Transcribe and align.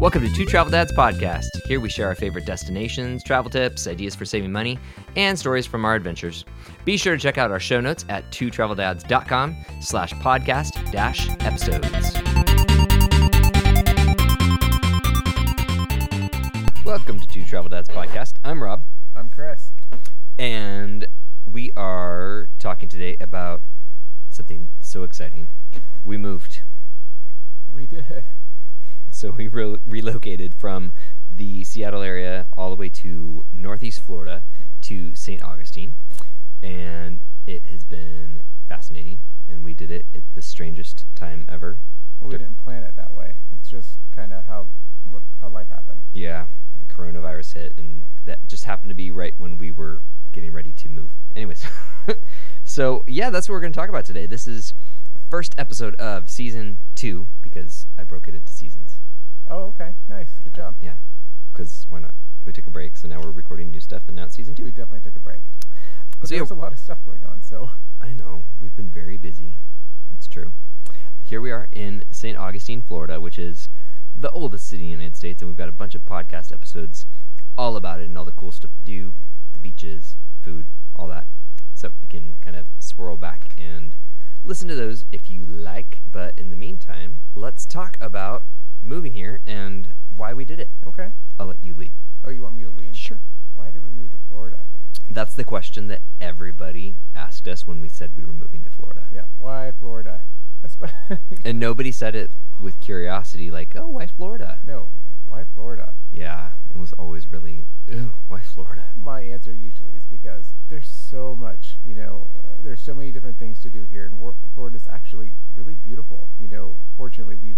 Welcome 0.00 0.22
to 0.26 0.32
Two 0.32 0.46
Travel 0.46 0.70
Dads 0.70 0.92
Podcast. 0.92 1.48
Here 1.66 1.78
we 1.78 1.90
share 1.90 2.06
our 2.08 2.14
favorite 2.14 2.46
destinations, 2.46 3.22
travel 3.22 3.50
tips, 3.50 3.86
ideas 3.86 4.14
for 4.14 4.24
saving 4.24 4.50
money, 4.50 4.78
and 5.14 5.38
stories 5.38 5.66
from 5.66 5.84
our 5.84 5.94
adventures. 5.94 6.46
Be 6.86 6.96
sure 6.96 7.16
to 7.16 7.22
check 7.22 7.36
out 7.36 7.50
our 7.50 7.60
show 7.60 7.80
notes 7.80 8.06
at 8.08 8.28
twotraveldads.com 8.30 9.56
slash 9.82 10.14
podcast 10.14 10.90
dash 10.90 11.28
episodes. 11.40 12.14
Welcome 16.86 17.20
to 17.20 17.28
Two 17.28 17.44
Travel 17.44 17.68
Dads 17.68 17.90
Podcast. 17.90 18.36
I'm 18.42 18.62
Rob, 18.62 18.84
I'm 19.14 19.28
Chris. 19.28 19.72
and 20.38 21.06
we 21.46 21.72
are 21.76 22.48
talking 22.58 22.88
today 22.88 23.16
about 23.20 23.60
something 24.30 24.70
so 24.80 25.02
exciting. 25.02 25.50
We 26.06 26.16
moved. 26.16 26.62
We 27.72 27.86
did. 27.86 28.24
So 29.20 29.32
we 29.32 29.48
re- 29.48 29.76
relocated 29.84 30.54
from 30.54 30.92
the 31.30 31.62
Seattle 31.62 32.00
area 32.00 32.46
all 32.56 32.70
the 32.70 32.76
way 32.76 32.88
to 32.88 33.44
Northeast 33.52 34.00
Florida 34.00 34.44
to 34.80 35.14
St. 35.14 35.42
Augustine, 35.42 35.94
and 36.62 37.20
it 37.46 37.66
has 37.66 37.84
been 37.84 38.40
fascinating. 38.66 39.20
And 39.46 39.62
we 39.62 39.74
did 39.74 39.90
it 39.90 40.06
at 40.14 40.22
the 40.34 40.40
strangest 40.40 41.04
time 41.14 41.44
ever. 41.50 41.76
Well, 42.18 42.30
we 42.30 42.38
didn't 42.38 42.56
plan 42.56 42.82
it 42.82 42.96
that 42.96 43.12
way. 43.12 43.36
It's 43.52 43.68
just 43.68 43.98
kind 44.10 44.32
of 44.32 44.46
how 44.46 44.68
how 45.38 45.50
life 45.50 45.68
happened. 45.68 46.00
Yeah, 46.14 46.46
the 46.78 46.86
coronavirus 46.86 47.52
hit, 47.52 47.74
and 47.76 48.06
that 48.24 48.38
just 48.48 48.64
happened 48.64 48.88
to 48.88 48.94
be 48.94 49.10
right 49.10 49.34
when 49.36 49.58
we 49.58 49.70
were 49.70 50.00
getting 50.32 50.50
ready 50.50 50.72
to 50.72 50.88
move. 50.88 51.12
Anyways, 51.36 51.66
so 52.64 53.04
yeah, 53.06 53.28
that's 53.28 53.50
what 53.50 53.52
we're 53.52 53.60
going 53.60 53.72
to 53.74 53.78
talk 53.78 53.90
about 53.90 54.06
today. 54.06 54.24
This 54.24 54.48
is 54.48 54.72
first 55.28 55.54
episode 55.58 55.94
of 55.96 56.30
season 56.30 56.78
two 56.94 57.28
because 57.42 57.86
I 57.98 58.04
broke 58.04 58.26
it 58.26 58.34
into 58.34 58.50
seasons. 58.50 58.89
Oh, 59.60 59.74
okay. 59.78 59.92
Nice. 60.08 60.40
Good 60.42 60.54
job. 60.54 60.74
Yeah, 60.80 60.94
because 61.52 61.84
why 61.90 61.98
not? 61.98 62.14
We 62.46 62.52
took 62.52 62.66
a 62.66 62.70
break, 62.70 62.96
so 62.96 63.08
now 63.08 63.20
we're 63.20 63.30
recording 63.30 63.70
new 63.70 63.80
stuff, 63.80 64.04
and 64.06 64.16
now 64.16 64.24
it's 64.24 64.34
season 64.34 64.54
two. 64.54 64.64
We 64.64 64.70
definitely 64.70 65.00
took 65.00 65.16
a 65.16 65.20
break. 65.20 65.42
But 66.18 66.30
So, 66.30 66.34
yeah, 66.34 66.38
there's 66.38 66.50
a 66.50 66.54
lot 66.54 66.72
of 66.72 66.78
stuff 66.78 67.04
going 67.04 67.22
on. 67.26 67.42
So 67.42 67.68
I 68.00 68.14
know 68.14 68.44
we've 68.58 68.74
been 68.74 68.88
very 68.88 69.18
busy. 69.18 69.58
It's 70.14 70.26
true. 70.26 70.54
Here 71.24 71.42
we 71.42 71.50
are 71.50 71.68
in 71.72 72.04
St. 72.10 72.38
Augustine, 72.38 72.80
Florida, 72.80 73.20
which 73.20 73.38
is 73.38 73.68
the 74.16 74.30
oldest 74.30 74.66
city 74.66 74.84
in 74.84 74.88
the 74.88 74.92
United 74.92 75.16
States, 75.16 75.42
and 75.42 75.50
we've 75.50 75.58
got 75.58 75.68
a 75.68 75.72
bunch 75.72 75.94
of 75.94 76.06
podcast 76.06 76.52
episodes 76.52 77.04
all 77.58 77.76
about 77.76 78.00
it 78.00 78.04
and 78.04 78.16
all 78.16 78.24
the 78.24 78.32
cool 78.32 78.52
stuff 78.52 78.70
to 78.70 78.84
do, 78.86 79.12
the 79.52 79.58
beaches, 79.58 80.16
food, 80.40 80.64
all 80.96 81.06
that. 81.08 81.26
So 81.74 81.92
you 82.00 82.08
can 82.08 82.36
kind 82.40 82.56
of 82.56 82.64
swirl 82.78 83.18
back 83.18 83.54
and 83.58 83.94
listen 84.42 84.68
to 84.68 84.74
those 84.74 85.04
if 85.12 85.28
you 85.28 85.42
like. 85.42 86.00
But 86.10 86.38
in 86.38 86.48
the 86.48 86.56
meantime, 86.56 87.18
let's 87.34 87.66
talk 87.66 87.98
about 88.00 88.46
moving 88.82 89.12
here 89.12 89.40
and 89.46 89.94
why 90.16 90.34
we 90.34 90.44
did 90.44 90.60
it. 90.60 90.70
okay. 90.86 91.10
I'll 91.38 91.46
let 91.46 91.62
you 91.62 91.74
lead. 91.74 91.92
Oh, 92.24 92.30
you 92.30 92.42
want 92.42 92.56
me 92.56 92.64
to 92.64 92.70
lead? 92.70 92.94
Sure. 92.96 93.18
Why 93.54 93.70
did 93.70 93.82
we 93.82 93.90
move 93.90 94.10
to 94.12 94.18
Florida? 94.28 94.64
That's 95.08 95.34
the 95.34 95.44
question 95.44 95.88
that 95.88 96.02
everybody 96.20 96.96
asked 97.14 97.48
us 97.48 97.66
when 97.66 97.80
we 97.80 97.88
said 97.88 98.12
we 98.16 98.24
were 98.24 98.32
moving 98.32 98.62
to 98.64 98.70
Florida. 98.70 99.08
Yeah. 99.12 99.24
Why 99.38 99.72
Florida? 99.78 100.22
And 101.44 101.58
nobody 101.58 101.90
said 101.90 102.14
it 102.14 102.30
with 102.60 102.78
curiosity, 102.80 103.50
like, 103.50 103.74
oh, 103.76 103.86
why 103.86 104.06
Florida? 104.06 104.58
no. 104.64 104.90
Why 105.26 105.44
Florida? 105.54 105.94
Yeah, 106.10 106.50
it 106.74 106.76
was 106.76 106.92
always 106.94 107.30
really, 107.30 107.64
ooh, 107.88 108.12
why 108.26 108.40
Florida? 108.40 108.82
My 108.96 109.20
answer 109.22 109.54
usually 109.54 109.94
is 109.94 110.04
because 110.06 110.56
there's 110.68 110.88
so 110.88 111.36
much, 111.36 111.76
you 111.86 111.94
know, 111.94 112.28
uh, 112.44 112.56
there's 112.58 112.82
so 112.82 112.94
many 112.94 113.12
different 113.12 113.38
things 113.38 113.62
to 113.62 113.70
do 113.70 113.84
here, 113.84 114.06
and 114.06 114.34
Florida's 114.54 114.88
actually 114.90 115.34
really 115.54 115.74
beautiful. 115.74 116.28
You 116.40 116.48
know, 116.48 116.76
fortunately, 116.96 117.36
we've 117.36 117.49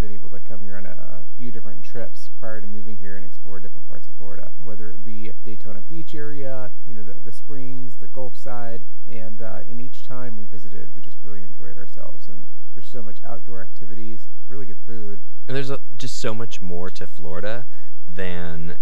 ourselves. 11.97 12.29
And 12.29 12.47
there's 12.75 12.89
so 12.89 13.03
much 13.03 13.19
outdoor 13.25 13.63
activities, 13.63 14.29
really 14.49 14.67
good 14.67 14.81
food. 14.87 15.21
And 15.49 15.57
there's 15.57 15.71
a, 15.71 15.79
just 15.99 16.19
so 16.19 16.35
much 16.35 16.61
more 16.61 16.91
to 16.91 17.07
Florida 17.07 17.67
than 18.13 18.77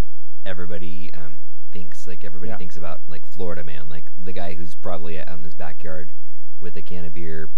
everybody 0.46 1.12
um, 1.14 1.38
thinks. 1.72 2.06
Like, 2.06 2.24
everybody 2.24 2.50
Yeah. 2.50 2.58
thinks 2.58 2.76
about, 2.76 3.00
like, 3.08 3.26
Florida 3.26 3.64
man, 3.64 3.88
like 3.88 4.10
the 4.22 4.32
guy 4.32 4.54
who's 4.54 4.74
probably 4.74 5.18
out 5.20 5.38
in 5.38 5.44
his 5.44 5.54
backyard 5.54 6.12
with 6.60 6.76
a 6.76 6.82
can 6.82 7.04
of 7.04 7.14
beer 7.14 7.48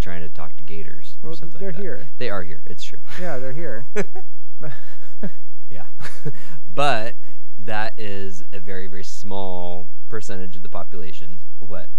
trying 0.00 0.20
to 0.22 0.28
talk 0.28 0.56
to 0.56 0.62
gators 0.62 1.18
or 1.22 1.30
Well, 1.30 1.38
they're 1.42 1.68
like 1.68 1.76
that. 1.76 1.82
here. 1.82 2.08
They 2.18 2.30
are 2.30 2.42
here. 2.42 2.62
It's 2.66 2.82
true. 2.82 2.98
Yeah, 3.20 3.38
they're 3.38 3.52
here. 3.52 3.86
Yeah. 5.70 5.86
but 6.74 7.14
that 7.58 7.98
is 7.98 8.44
a 8.52 8.60
very, 8.60 8.86
very 8.86 9.04
small 9.04 9.88
percentage 10.08 10.56
of 10.56 10.62
the 10.62 10.68
population. 10.68 11.40
What? 11.58 11.88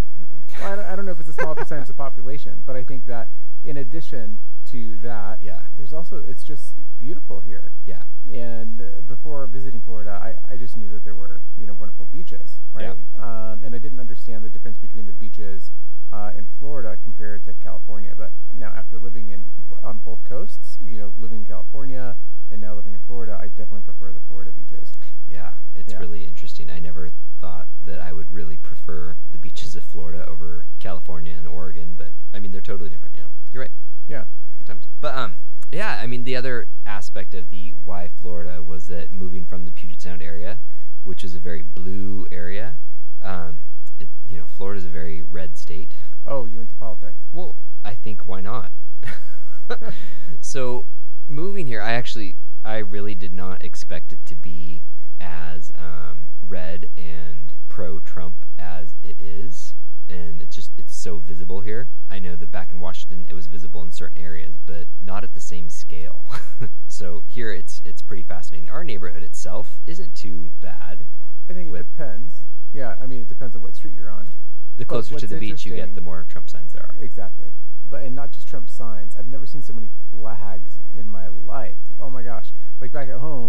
Well, 0.59 0.72
I 0.72 0.75
don't, 0.75 0.86
I 0.86 0.96
don't 0.96 1.06
know 1.08 1.12
if 1.14 1.19
it's 1.19 1.30
a 1.30 1.34
small 1.34 1.56
percentage 1.56 1.84
of 1.84 1.88
the 1.88 1.94
population, 1.96 2.62
but 2.64 2.75
I 2.75 2.84
think 2.84 3.08
that 3.08 3.30
in 3.66 3.78
addition 3.78 4.38
to 4.66 4.97
that, 5.00 5.42
Yeah. 5.42 5.62
there's 5.78 5.94
also 5.94 6.18
it's 6.28 6.44
just 6.44 6.74
beautiful 7.00 7.40
here. 7.40 7.72
Yeah. 7.88 8.03
And 8.31 8.80
uh, 8.80 9.02
before 9.08 9.47
visiting 9.47 9.81
Florida, 9.81 10.12
I, 10.12 10.53
I 10.53 10.58
just 10.58 10.78
knew 10.78 10.90
that 10.90 11.03
there 11.03 11.16
were 11.16 11.42
you 11.58 11.66
know 11.66 11.74
wonderful 11.74 12.06
beaches, 12.06 12.62
right? 12.74 12.96
Um, 13.19 13.63
and 13.63 13.74
I 13.74 13.80
didn't 13.80 14.00
understand 14.00 14.46
the 14.46 14.50
difference 14.50 14.78
between 14.78 15.08
the 15.08 15.13
beaches 15.13 15.72
uh, 16.12 16.31
in 16.38 16.46
Florida 16.59 16.97
compared 17.02 17.44
to 17.46 17.53
California. 17.56 18.13
But 18.16 18.31
now 18.53 18.72
after 18.75 19.00
living 19.00 19.30
in 19.30 19.46
on 19.84 19.97
both 20.00 20.24
coasts, 20.24 20.78
you 20.86 21.00
know, 21.00 21.13
living 21.18 21.40
in 21.40 21.46
California 21.46 22.16
visible 61.53 61.62
here. 61.62 61.88
I 62.09 62.19
know 62.19 62.36
that 62.36 62.52
back 62.52 62.72
in 62.72 62.80
Washington, 62.80 63.25
it 63.30 63.34
was 63.34 63.47
visible 63.47 63.81
in 63.81 63.91
certain 63.91 64.18
areas, 64.18 64.58
but 64.66 64.88
not 65.02 65.24
at 65.24 65.34
the 65.34 65.40
same 65.40 65.69
scale. 65.69 66.25
so 66.88 67.24
here, 67.28 67.52
it's 67.52 67.81
it's 67.86 68.02
pretty 68.02 68.24
fascinating. 68.24 68.69
Our 68.69 68.84
neighborhood 68.84 69.24
itself 69.24 69.81
isn't 69.86 70.16
too 70.16 70.52
bad. 70.59 71.06
I 71.50 71.53
think 71.53 71.74
it 71.74 71.78
depends. 71.78 72.44
Yeah, 72.74 72.96
I 73.02 73.06
mean 73.08 73.22
it 73.22 73.28
depends 73.28 73.56
on 73.56 73.62
what 73.62 73.75
street 73.75 73.94
you're 73.96 74.09
on. 74.09 74.28
The 74.78 74.86
closer 74.86 75.19
to 75.19 75.28
the 75.28 75.38
beach 75.38 75.66
you 75.66 75.75
get, 75.75 75.94
the 75.94 76.02
more 76.02 76.25
Trump 76.28 76.50
signs 76.50 76.74
there 76.74 76.84
are. 76.84 76.96
Exactly. 77.00 77.52
But 77.90 78.03
and 78.03 78.16
not 78.16 78.31
just 78.31 78.47
Trump 78.47 78.69
signs. 78.69 79.16
I've 79.16 79.28
never 79.28 79.46
seen 79.46 79.62
so 79.62 79.74
many 79.74 79.90
flags 80.09 80.80
in 80.96 81.08
my 81.08 81.28
life. 81.28 81.92
Oh 82.00 82.09
my 82.09 82.24
gosh! 82.24 82.53
Like 82.81 82.92
back 82.92 83.09
at 83.09 83.19
home. 83.19 83.43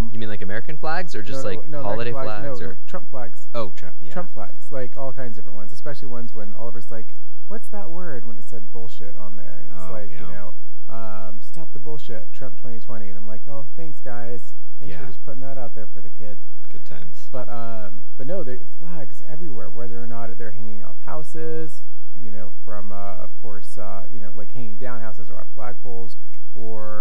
You 0.44 0.48
mean 0.48 0.54
like 0.56 0.62
American 0.64 0.76
flags 0.76 1.14
or 1.14 1.22
just 1.22 1.44
no, 1.44 1.50
no, 1.50 1.58
like 1.58 1.68
no, 1.68 1.82
holiday 1.82 2.12
flags, 2.12 2.60
No, 2.60 2.66
or 2.66 2.78
Trump 2.86 3.10
flags. 3.10 3.48
oh 3.54 3.70
Trump 3.70 3.96
yeah 4.00 4.12
Trump 4.12 4.30
flags, 4.30 4.70
like 4.70 4.96
all 4.96 5.12
kinds 5.12 5.36
of 5.38 5.44
different 5.44 5.56
ones, 5.56 5.72
especially 5.72 6.08
ones 6.08 6.34
when 6.34 6.54
Oliver's 6.54 6.90
like, 6.90 7.14
"What's 7.48 7.68
that 7.68 7.90
word?" 7.90 8.24
when 8.26 8.36
it 8.38 8.44
said 8.44 8.70
bullshit 8.72 9.16
on 9.16 9.36
there, 9.36 9.60
and 9.62 9.72
it's 9.72 9.84
Oh, 9.88 9.92
like, 9.92 10.10
yeah. 10.10 10.20
you 10.20 10.32
know, 10.32 10.52
um, 10.90 11.40
stop 11.40 11.72
the 11.72 11.78
bullshit, 11.78 12.32
Trump 12.32 12.56
2020, 12.58 13.08
and 13.08 13.16
I'm 13.18 13.26
like, 13.26 13.42
"Oh, 13.48 13.66
thanks 13.76 14.00
guys, 14.00 14.54
thanks 14.78 14.92
Yeah. 14.92 15.00
for 15.00 15.06
just 15.06 15.22
putting 15.24 15.40
that 15.40 15.56
out 15.58 15.74
there 15.74 15.86
for 15.86 16.00
the 16.02 16.10
kids." 16.10 16.46
good 16.70 16.84
times 16.84 17.28
But 17.32 17.48
um, 17.48 18.02
but 18.18 18.26
no, 18.26 18.42
there 18.42 18.58
flags 18.78 19.22
everywhere, 19.26 19.70
whether 19.70 20.02
or 20.02 20.06
not 20.06 20.36
they're 20.38 20.50
hanging 20.52 20.84
off 20.84 20.98
houses, 21.06 21.88
you 22.18 22.30
know, 22.30 22.52
from 22.64 22.92
uh, 22.92 23.14
of 23.16 23.30
course, 23.40 23.78
uh, 23.78 24.04
you 24.10 24.20
know, 24.20 24.30
like 24.34 24.52
hanging 24.52 24.76
down 24.76 25.00
houses 25.00 25.30
or 25.30 25.36
off 25.38 25.46
flagpoles, 25.56 26.16
or 26.54 26.93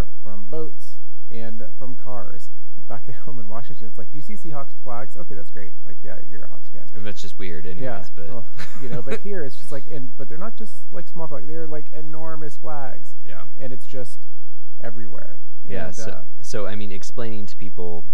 Seahawks 4.64 4.84
flags. 4.84 5.18
Okay, 5.18 5.36
that's 5.36 5.50
great. 5.50 5.72
Like, 5.86 5.98
yeah, 6.04 6.18
you're 6.30 6.46
a 6.46 6.48
Hawks 6.48 6.70
fan. 6.70 6.86
That's 7.04 7.22
just 7.22 7.40
weird 7.40 7.66
anyways 7.66 7.84
yeah, 7.84 8.06
but 8.16 8.30
well, 8.30 8.46
you 8.82 8.90
know, 8.90 9.02
but 9.02 9.20
here 9.24 9.44
it's 9.44 9.58
just 9.58 9.72
like, 9.72 9.86
and 9.92 10.16
but 10.18 10.30
they're 10.30 10.38
not 10.38 10.56
just 10.56 10.92
like 10.92 11.08
small 11.08 11.28
flags; 11.28 11.48
they're 11.48 11.68
like 11.68 11.92
enormous 11.94 12.58
flags, 12.58 13.16
yeah 13.28 13.44
and 13.60 13.74
it's 13.74 13.86
just 13.86 14.20
everywhere. 14.84 15.40
yeah 15.66 15.86
And, 15.86 15.96
so 15.96 16.12
uh, 16.12 16.22
so 16.42 16.68
I 16.68 16.76
mean 16.76 16.92
explaining 16.92 17.46
to 17.48 17.56
people 17.56 18.06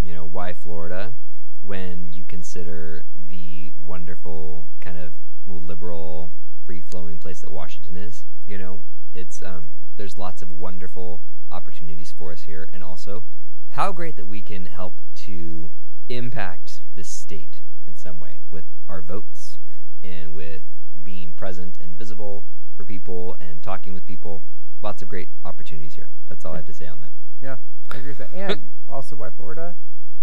you 0.00 0.14
know 0.14 0.24
why 0.24 0.52
Florida 0.52 1.14
when 1.62 2.12
you 2.12 2.24
consider 2.24 3.04
the 3.28 3.72
wonderful 3.82 4.66
kind 4.80 4.98
of 4.98 5.12
liberal 5.46 6.30
free 6.64 6.80
flowing 6.80 7.18
place 7.18 7.40
that 7.40 7.50
Washington 7.50 7.96
is 7.96 8.26
you 8.46 8.58
know 8.58 8.80
it's 9.14 9.42
um 9.42 9.70
there's 9.96 10.18
lots 10.18 10.42
of 10.42 10.50
wonderful 10.50 11.20
opportunities 11.52 12.10
for 12.12 12.32
us 12.32 12.42
here 12.42 12.68
and 12.72 12.82
also 12.82 13.22
how 13.70 13.92
great 13.92 14.16
that 14.16 14.26
we 14.26 14.40
can 14.42 14.66
help 14.66 15.00
to 15.14 15.63
impact 16.08 16.80
the 16.94 17.04
state 17.04 17.60
in 17.86 17.96
some 17.96 18.20
way 18.20 18.40
with 18.50 18.64
our 18.88 19.02
votes 19.02 19.58
and 20.02 20.34
with 20.34 20.62
being 21.02 21.32
present 21.32 21.78
and 21.80 21.96
visible 21.96 22.44
for 22.76 22.84
people 22.84 23.36
and 23.40 23.62
talking 23.62 23.94
with 23.94 24.04
people. 24.04 24.42
Lots 24.82 25.02
of 25.02 25.08
great 25.08 25.28
opportunities 25.44 25.94
here. 25.94 26.08
That's 26.28 26.44
all 26.44 26.52
I 26.52 26.56
have 26.56 26.66
to 26.66 26.74
say 26.74 26.86
on 26.86 27.00
that. 27.00 27.10
Yeah, 27.40 27.56
I 27.90 27.96
agree 27.96 28.10
with 28.10 28.18
that. 28.18 28.34
And 28.34 28.70
also, 28.88 29.16
why 29.16 29.30
Florida? 29.30 29.76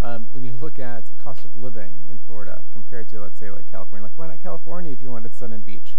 Um, 0.04 0.30
when 0.31 0.44
you 0.44 0.54
look 0.54 0.80
at 0.80 1.06
cost 1.19 1.45
of 1.45 1.56
living 1.56 1.94
in 2.10 2.19
Florida 2.19 2.63
compared 2.72 3.07
to, 3.10 3.22
let's 3.22 3.38
say, 3.38 3.51
like 3.51 3.68
California, 3.68 4.04
like 4.04 4.13
why 4.16 4.28
not 4.28 4.39
California 4.39 4.92
if 4.92 5.01
you 5.01 5.12
wanted 5.12 5.33
sun 5.33 5.51
and 5.54 5.63
beach? 5.63 5.98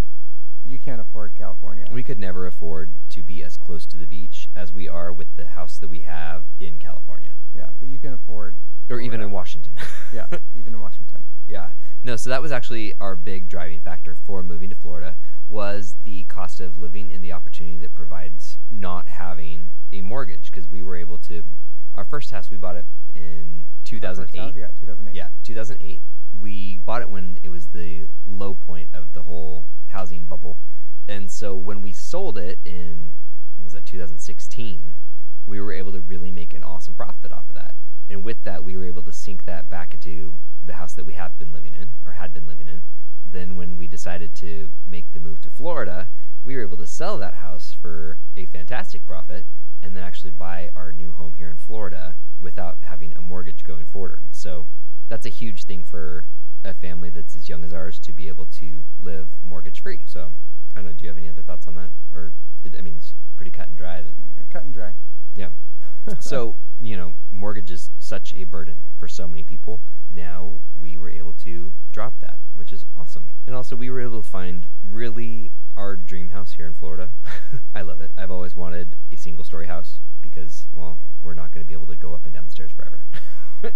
You 0.65 0.79
can't 0.79 1.01
afford 1.01 1.35
California. 1.35 1.87
We 1.91 2.03
could 2.03 2.19
never 2.19 2.47
afford 2.47 2.93
to 3.09 3.23
be 3.23 3.43
as 3.43 3.57
close 3.57 3.85
to 3.87 3.97
the 3.97 4.07
beach 4.07 4.49
as 4.55 4.71
we 4.71 4.87
are 4.87 5.11
with 5.11 5.35
the 5.35 5.49
house 5.49 5.77
that 5.79 5.89
we 5.89 6.01
have 6.01 6.45
in 6.59 6.79
California 6.79 7.33
yeah, 7.55 7.69
but 7.79 7.87
you 7.87 7.99
can 7.99 8.13
afford. 8.13 8.55
Or 8.89 8.99
even 8.99 9.21
in 9.21 9.31
Washington. 9.31 9.73
yeah, 10.13 10.27
even 10.55 10.73
in 10.73 10.79
Washington. 10.79 11.23
Yeah. 11.47 11.69
No, 12.03 12.15
so 12.15 12.29
that 12.29 12.41
was 12.41 12.51
actually 12.51 12.93
our 12.99 13.15
big 13.15 13.47
driving 13.47 13.79
factor 13.79 14.15
for 14.15 14.43
moving 14.43 14.69
to 14.69 14.75
Florida 14.75 15.15
was 15.47 15.95
the 16.03 16.23
cost 16.25 16.59
of 16.59 16.77
living 16.77 17.11
and 17.11 17.23
the 17.23 17.31
opportunity 17.31 17.77
that 17.77 17.93
provides 17.93 18.57
not 18.69 19.07
having 19.07 19.69
a 19.91 20.01
mortgage 20.01 20.51
because 20.51 20.69
we 20.69 20.81
were 20.81 20.97
able 20.97 21.17
to 21.17 21.43
our 21.95 22.03
first 22.03 22.31
house 22.31 22.49
we 22.49 22.57
bought 22.57 22.75
it 22.75 22.85
in 23.15 23.65
2008. 23.83 24.39
house, 24.39 24.53
Yeah, 24.55 24.67
2008. 24.79 25.15
Yeah, 25.15 25.27
2008. 25.43 26.01
We 26.39 26.79
bought 26.79 27.01
it 27.01 27.09
when 27.09 27.37
it 27.43 27.49
was 27.49 27.67
the 27.67 28.07
low 28.25 28.53
point 28.53 28.89
of 28.93 29.13
the 29.13 29.23
whole 29.23 29.65
housing 29.87 30.25
bubble. 30.25 30.57
And 31.07 31.29
so 31.29 31.55
when 31.55 31.81
we 31.81 31.93
sold 31.93 32.37
it 32.37 32.59
in 32.65 33.13
was 33.61 33.73
that 33.73 33.85
2016, 33.85 34.95
we 35.45 35.59
were 35.59 35.71
able 35.71 35.91
to 35.91 36.01
really 36.01 36.31
And 38.23 38.27
with 38.27 38.45
that, 38.45 38.63
we 38.63 38.77
were 38.77 38.85
able 38.85 39.03
to 39.03 39.11
sink 39.11 39.43
that 39.43 39.67
back 39.67 39.93
into 39.93 40.39
the 40.63 40.75
house 40.75 40.93
that 40.93 41.03
we 41.03 41.11
have 41.15 41.37
been 41.37 41.51
living 41.51 41.73
in 41.73 41.91
or 42.05 42.13
had 42.13 42.31
been 42.31 42.47
living 42.47 42.69
in. 42.69 42.83
Then 43.29 43.57
when 43.57 43.75
we 43.75 43.85
decided 43.85 44.33
to 44.35 44.71
make 44.87 45.11
the 45.11 45.19
move 45.19 45.41
to 45.41 45.49
Florida, 45.49 46.07
we 46.41 46.55
were 46.55 46.61
able 46.61 46.77
to 46.77 46.87
sell 46.87 47.17
that 47.17 47.33
house 47.33 47.75
for 47.81 48.19
a 48.37 48.45
fantastic 48.45 49.05
profit 49.05 49.45
awesome. 73.03 73.31
And 73.45 73.53
also, 73.53 73.75
we 73.75 73.89
were 73.89 73.99
able 73.99 74.23
to 74.23 74.29
find 74.29 74.65
really 74.81 75.51
our 75.75 75.97
dream 75.97 76.29
house 76.29 76.53
here 76.53 76.65
in 76.65 76.73
Florida. 76.73 77.11
I 77.75 77.81
love 77.81 77.99
it. 77.99 78.11
I've 78.17 78.31
always 78.31 78.55
wanted 78.55 78.95
a 79.11 79.17
single 79.17 79.43
story 79.43 79.67
house 79.67 79.99
because, 80.21 80.67
well, 80.73 80.99
we're 81.21 81.33
not 81.33 81.51
going 81.51 81.65
to 81.65 81.67
be 81.67 81.73
able 81.73 81.87
to 81.87 81.97
go 81.97 82.13
up 82.13 82.23
and 82.23 82.33
down 82.33 82.45
the 82.45 82.51
stairs 82.51 82.71
forever. 82.71 83.03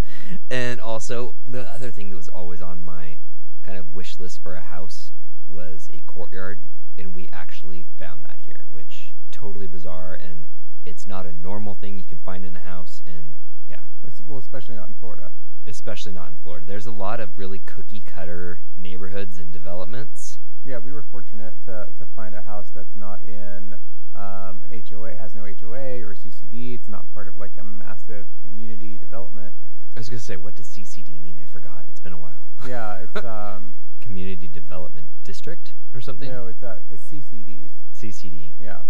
and 0.50 0.80
also, 0.80 1.36
the 1.46 1.70
other 1.70 1.92
thing 1.92 2.10
that 2.10 2.16
was 2.16 2.30
always 2.30 2.62
on 2.62 2.82
my 2.82 3.18
kind 3.64 3.78
of 3.78 3.94
wish 3.94 4.18
list 4.18 4.42
for 4.42 4.56
a 4.56 4.62
house 4.62 5.12
was 5.46 5.90
a 5.94 6.00
courtyard, 6.06 6.62
and 6.98 7.14
we 7.14 7.28
actually 7.34 7.86
found 8.00 8.24
that 8.24 8.38
here, 8.40 8.64
which 8.72 9.12
totally 9.30 9.68
bizarre 9.68 10.16
and 10.16 10.48
it's 10.86 11.06
not 11.06 11.26
a 11.26 11.34
normal 11.34 11.76
thing 11.76 11.98
you 11.98 12.04
can 12.04 12.18
find 12.18 12.46
in 12.46 12.56
a 12.56 12.60
house 12.60 13.04
and 13.06 13.36
yeah 13.70 13.82
Well, 14.26 14.40
especially 14.40 14.76
not 14.76 14.88
in 14.88 14.96
Florida. 14.96 15.32
Especially 15.68 16.12
not 16.12 16.30
in 16.30 16.36
florida 16.36 16.66
there's 16.66 16.86
a 16.86 16.92
lot 16.92 17.20
of 17.20 17.38
really 17.38 17.60
cookie 17.60 18.02
cutter 18.02 18.62
neighborhoods 18.78 19.38
and 19.38 19.52
developments 19.52 20.40
Yeah, 20.66 20.80
we 20.80 20.92
were 20.92 21.04
fortunate 21.04 21.54
to, 21.66 21.88
to 21.98 22.06
find 22.16 22.34
a 22.36 22.42
house 22.42 22.72
that's 22.74 22.96
not 22.96 23.24
in 23.26 23.76
um, 24.16 24.64
an 24.68 24.84
HOA. 24.90 25.16
Has 25.16 25.34
no 25.36 25.44
HOA 25.44 26.02
or 26.02 26.16
CCD. 26.16 26.74
It's 26.76 26.88
not 26.90 27.06
part 27.14 27.28
of 27.28 27.38
like 27.38 27.56
a 27.60 27.64
massive 27.64 28.28
community 28.42 28.98
development. 28.98 29.54
i 29.96 30.00
was 30.00 30.10
going 30.10 30.20
to 30.20 30.26
say 30.26 30.36
what 30.36 30.56
does 30.56 30.68
ccd 30.70 31.22
mean 31.22 31.38
i 31.42 31.46
forgot 31.46 31.86
it's 31.88 32.00
been 32.00 32.14
a 32.14 32.18
while 32.18 32.44
Yeah, 32.68 33.04
it's 33.06 33.24
um, 33.38 33.76
community 34.02 34.48
development 34.48 35.08
district 35.24 35.74
or 35.94 36.02
something 36.02 36.30
no, 36.30 36.48
it's 36.48 36.64
uh, 36.64 36.80
it's 36.92 37.04
CCDs. 37.12 37.72
ccd 37.96 38.54
Yeah, 38.60 38.82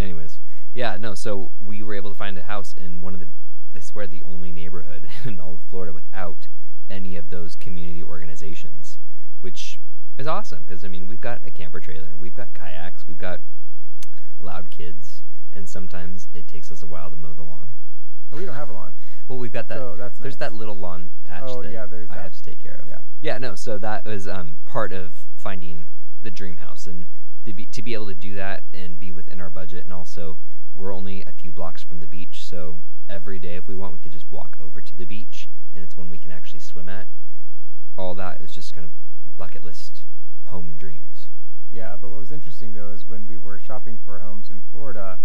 anyways 0.00 0.40
yeah 0.74 0.96
no 0.96 1.14
so 1.14 1.50
we 1.64 1.82
were 1.82 1.94
able 1.94 2.10
to 2.10 2.16
find 2.18 2.36
a 2.38 2.42
house 2.42 2.72
in 2.74 3.00
one 3.00 3.14
of 3.14 3.20
the 3.20 3.28
i 3.76 3.80
swear 3.80 4.06
the 4.06 4.22
only 4.24 4.52
neighborhood 4.52 5.08
in 5.24 5.38
all 5.40 5.54
of 5.54 5.62
florida 5.62 5.92
without 5.92 6.48
any 6.90 7.16
of 7.16 7.28
those 7.30 7.54
community 7.54 8.02
organizations 8.02 8.98
which 9.40 9.78
is 10.18 10.26
awesome 10.26 10.62
because 10.64 10.84
i 10.84 10.88
mean 10.88 11.06
we've 11.06 11.20
got 11.20 11.40
a 11.44 11.50
camper 11.50 11.80
trailer 11.80 12.12
we've 12.18 12.34
got 12.34 12.52
kayaks 12.52 13.06
we've 13.06 13.18
got 13.18 13.40
loud 14.40 14.70
kids 14.70 15.22
and 15.52 15.68
sometimes 15.68 16.28
it 16.34 16.48
takes 16.48 16.70
us 16.70 16.82
a 16.82 16.86
while 16.86 17.10
to 17.10 17.16
mow 17.16 17.32
the 17.32 17.42
lawn 17.42 17.68
Oh, 18.34 18.38
we 18.38 18.46
don't 18.46 18.54
have 18.54 18.70
a 18.70 18.72
lawn. 18.72 18.92
well 19.28 19.38
we've 19.38 19.52
got 19.52 19.68
that 19.68 19.76
So 19.76 19.94
that's 19.96 20.18
there's 20.18 20.34
nice. 20.40 20.50
that 20.50 20.54
little 20.54 20.76
lawn 20.76 21.10
patch 21.24 21.42
Oh, 21.46 21.62
that 21.62 21.70
yeah, 21.72 21.84
there's 21.86 22.10
i 22.10 22.14
that. 22.16 22.22
have 22.22 22.32
to 22.32 22.42
take 22.42 22.58
care 22.58 22.78
of 22.82 22.88
Yeah. 22.88 22.98
yeah 23.20 23.38
no 23.38 23.54
so 23.54 23.78
that 23.78 24.04
was 24.06 24.26
um, 24.26 24.56
part 24.64 24.92
of 24.92 25.12
finding 25.36 25.86
the 26.22 26.30
dream 26.30 26.56
house 26.58 26.86
and 26.86 27.06
to 27.44 27.52
be, 27.52 27.66
to 27.66 27.82
be 27.82 27.92
able 27.94 28.06
to 28.06 28.14
do 28.14 28.34
that 28.36 28.62
and 28.72 28.98
be 29.00 29.10
within 29.12 29.40
our 29.40 29.50
budget 29.50 29.84
and 29.84 29.92
also 29.92 30.38
we're 30.74 30.94
only 30.94 31.22
a 31.26 31.32
few 31.32 31.52
blocks 31.52 31.82
from 31.82 32.00
the 32.00 32.06
beach 32.06 32.44
so 32.46 32.80
every 33.32 33.38
day 33.38 33.54
if 33.56 33.66
we 33.66 33.74
want 33.74 33.94
we 33.94 33.98
could 33.98 34.12
just 34.12 34.30
walk 34.30 34.58
over 34.60 34.78
to 34.82 34.94
the 34.94 35.06
beach 35.06 35.48
and 35.74 35.82
it's 35.82 35.96
one 35.96 36.10
we 36.10 36.18
can 36.18 36.30
actually 36.30 36.60
swim 36.60 36.86
at 36.86 37.08
all 37.96 38.14
that 38.14 38.42
is 38.42 38.52
just 38.52 38.74
kind 38.74 38.84
of 38.84 38.90
bucket 39.38 39.64
list 39.64 40.02
home 40.48 40.74
dreams 40.76 41.28
Yeah, 41.70 41.96
but 41.98 42.10
what 42.10 42.20
was 42.20 42.30
interesting 42.30 42.74
though 42.74 42.90
is 42.90 43.08
when 43.08 43.26
we 43.26 43.38
were 43.38 43.58
shopping 43.58 43.98
for 44.04 44.18
homes 44.18 44.50
in 44.50 44.60
Florida, 44.70 45.18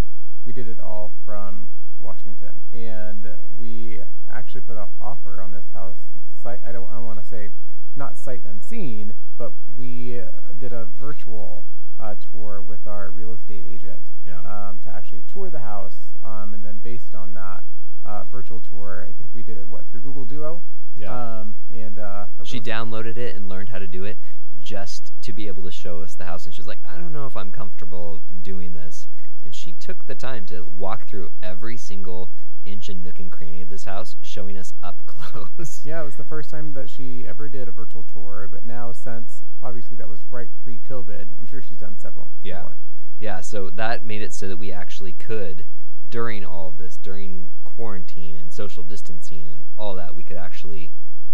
we 0.46 0.54
did 0.54 0.70
it 0.70 0.80
all 0.80 1.12
from 1.26 1.68
Washington, 2.00 2.62
and 2.72 3.28
we 3.60 4.00
actually 4.32 4.62
put 4.62 4.78
an 4.78 4.86
offer 5.02 5.42
on 5.42 5.52
this 5.52 5.72
house. 5.74 6.00
Sight, 6.42 6.60
I 6.66 6.72
don't. 6.72 6.90
I 6.90 7.00
want 7.00 7.20
to 7.22 7.26
say, 7.28 7.50
not 7.98 8.16
sight 8.18 8.44
unseen, 8.46 9.16
but 9.38 9.52
we 9.76 10.22
did 10.58 10.72
a 10.72 10.86
virtual 10.86 11.66
uh, 12.00 12.16
tour 12.32 12.62
with 12.62 12.88
our 12.88 13.12
real 13.12 13.34
estate 13.34 13.66
agent 13.68 14.04
Yeah. 14.26 14.40
um, 14.48 14.80
to 14.86 14.90
actually 14.96 15.24
tour 15.28 15.50
the 15.50 15.60
house, 15.60 16.16
um, 16.24 16.54
and 16.54 16.64
then 16.64 16.78
based 16.78 17.14
on 17.14 17.34
that 17.34 17.64
uh, 18.06 18.24
virtual 18.26 18.60
tour, 18.60 19.06
I 19.10 19.14
think 19.14 19.30
we 19.34 19.44
did 19.44 19.58
it 19.58 19.68
what 19.68 19.88
through 19.88 20.02
Google 20.02 20.26
Duo. 20.26 20.62
Um, 21.08 21.56
and 21.72 22.00
uh, 22.00 22.26
she 22.44 22.60
downloaded 22.60 23.18
it 23.18 23.36
and 23.36 23.48
learned 23.48 23.70
how 23.70 23.78
to 23.78 23.88
do 23.88 24.04
it 24.04 24.18
just 24.60 25.14
to 25.22 25.32
be 25.32 25.48
able 25.48 25.62
to 25.64 25.72
show 25.72 26.02
us 26.02 26.16
the 26.16 26.26
house 26.26 26.46
and 26.46 26.54
she's 26.54 26.66
like 26.68 26.80
i 26.90 26.96
don't 26.96 27.14
know 27.14 27.26
if 27.26 27.38
i'm 27.38 27.52
comfortable 27.52 28.20
doing 28.42 28.74
this 28.74 29.08
and 29.46 29.54
she 29.56 29.72
took 29.74 30.06
the 30.08 30.16
time 30.16 30.46
to 30.46 30.64
walk 30.76 31.08
through 31.08 31.30
every 31.44 31.78
single 31.78 32.32
inch 32.66 32.90
and 32.90 33.02
nook 33.04 33.20
and 33.20 33.32
cranny 33.32 33.62
of 33.62 33.70
this 33.70 33.86
house 33.86 34.16
showing 34.24 34.58
us 34.58 34.74
up 34.84 35.02
close 35.06 35.82
Yeah, 35.86 36.02
it 36.02 36.06
was 36.06 36.16
the 36.16 36.26
first 36.26 36.50
time 36.50 36.74
that 36.74 36.90
she 36.90 37.26
ever 37.28 37.48
did 37.48 37.68
a 37.70 37.72
virtual 37.72 38.04
tour, 38.04 38.50
but 38.52 38.66
now 38.66 38.92
since 38.92 39.44
obviously 39.64 39.96
that 39.98 40.10
was 40.10 40.20
right 40.32 40.50
pre-COVID, 40.64 41.28
I'm 41.40 41.46
sure 41.46 41.62
she's 41.62 41.78
done 41.78 41.96
several 41.98 42.32
Yeah. 42.44 42.64
more. 42.64 42.78
yeah 43.20 43.40
so 43.40 43.70
that 43.70 44.04
made 44.04 44.22
it 44.24 44.34
so 44.34 44.48
that 44.50 44.58
we 44.58 44.72
actually 44.74 45.14
could 45.14 45.66
during 46.10 46.44
all 46.44 46.68
of 46.70 46.78
this 46.78 46.98
during 46.98 47.52
quarantine 47.78 48.36
and 48.36 48.52
social 48.52 48.82
distancing 48.84 49.46
and 49.48 49.66
all 49.78 49.94
that 49.96 50.16
we 50.16 50.24
could 50.24 50.36
actually 50.38 50.92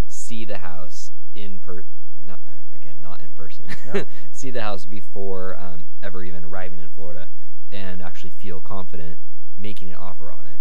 see 0.07 0.43
the 0.43 0.57
house 0.57 1.11
in 1.33 1.57
per 1.59 1.85
not 2.27 2.39
again 2.75 2.97
not 3.01 3.21
in 3.21 3.29
person 3.33 3.65
No. 3.93 4.03
see 4.31 4.51
the 4.51 4.61
house 4.61 4.85
before 4.85 5.57
um, 5.59 5.85
ever 6.03 6.21
even 6.23 6.43
arriving 6.43 6.79
in 6.79 6.89
florida 6.89 7.29
and 7.71 8.01
actually 8.03 8.29
feel 8.29 8.59
confident 8.59 9.17
making 9.57 9.89
an 9.89 9.95
offer 9.95 10.31
on 10.31 10.45
it 10.47 10.59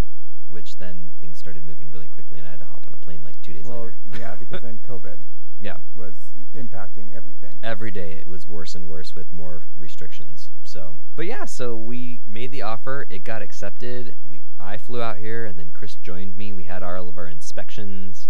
which 0.48 0.76
then 0.76 1.10
things 1.20 1.38
started 1.38 1.64
moving 1.64 1.90
really 1.90 2.06
quickly 2.06 2.38
and 2.38 2.46
i 2.46 2.50
had 2.52 2.60
to 2.60 2.64
hop 2.64 2.84
on 2.86 2.94
a 2.94 2.96
plane 3.04 3.24
like 3.24 3.40
two 3.42 3.52
days 3.52 3.64
Well, 3.66 3.78
later 3.80 3.96
yeah, 4.18 4.36
because 4.36 4.62
then 4.62 4.78
COVID 4.88 5.16
yeah 5.60 5.78
was 5.96 6.14
impacting 6.54 7.12
everything. 7.14 7.58
every 7.62 7.90
day 7.90 8.12
it 8.12 8.26
was 8.28 8.46
worse 8.46 8.74
and 8.76 8.88
worse 8.88 9.14
with 9.16 9.32
more 9.32 9.62
restrictions 9.78 10.50
so 10.62 10.96
but 11.16 11.26
yeah 11.26 11.44
so 11.44 11.74
we 11.74 12.20
made 12.28 12.52
the 12.52 12.62
offer 12.62 13.06
it 13.10 13.24
got 13.24 13.42
accepted 13.42 14.16
we 14.30 14.41
i 14.72 14.76
flew 14.78 15.02
out 15.02 15.18
here 15.18 15.44
and 15.44 15.58
then 15.58 15.70
chris 15.70 15.94
joined 15.96 16.36
me 16.36 16.52
we 16.52 16.64
had 16.64 16.82
all 16.82 17.08
of 17.08 17.18
our 17.18 17.28
inspections 17.28 18.28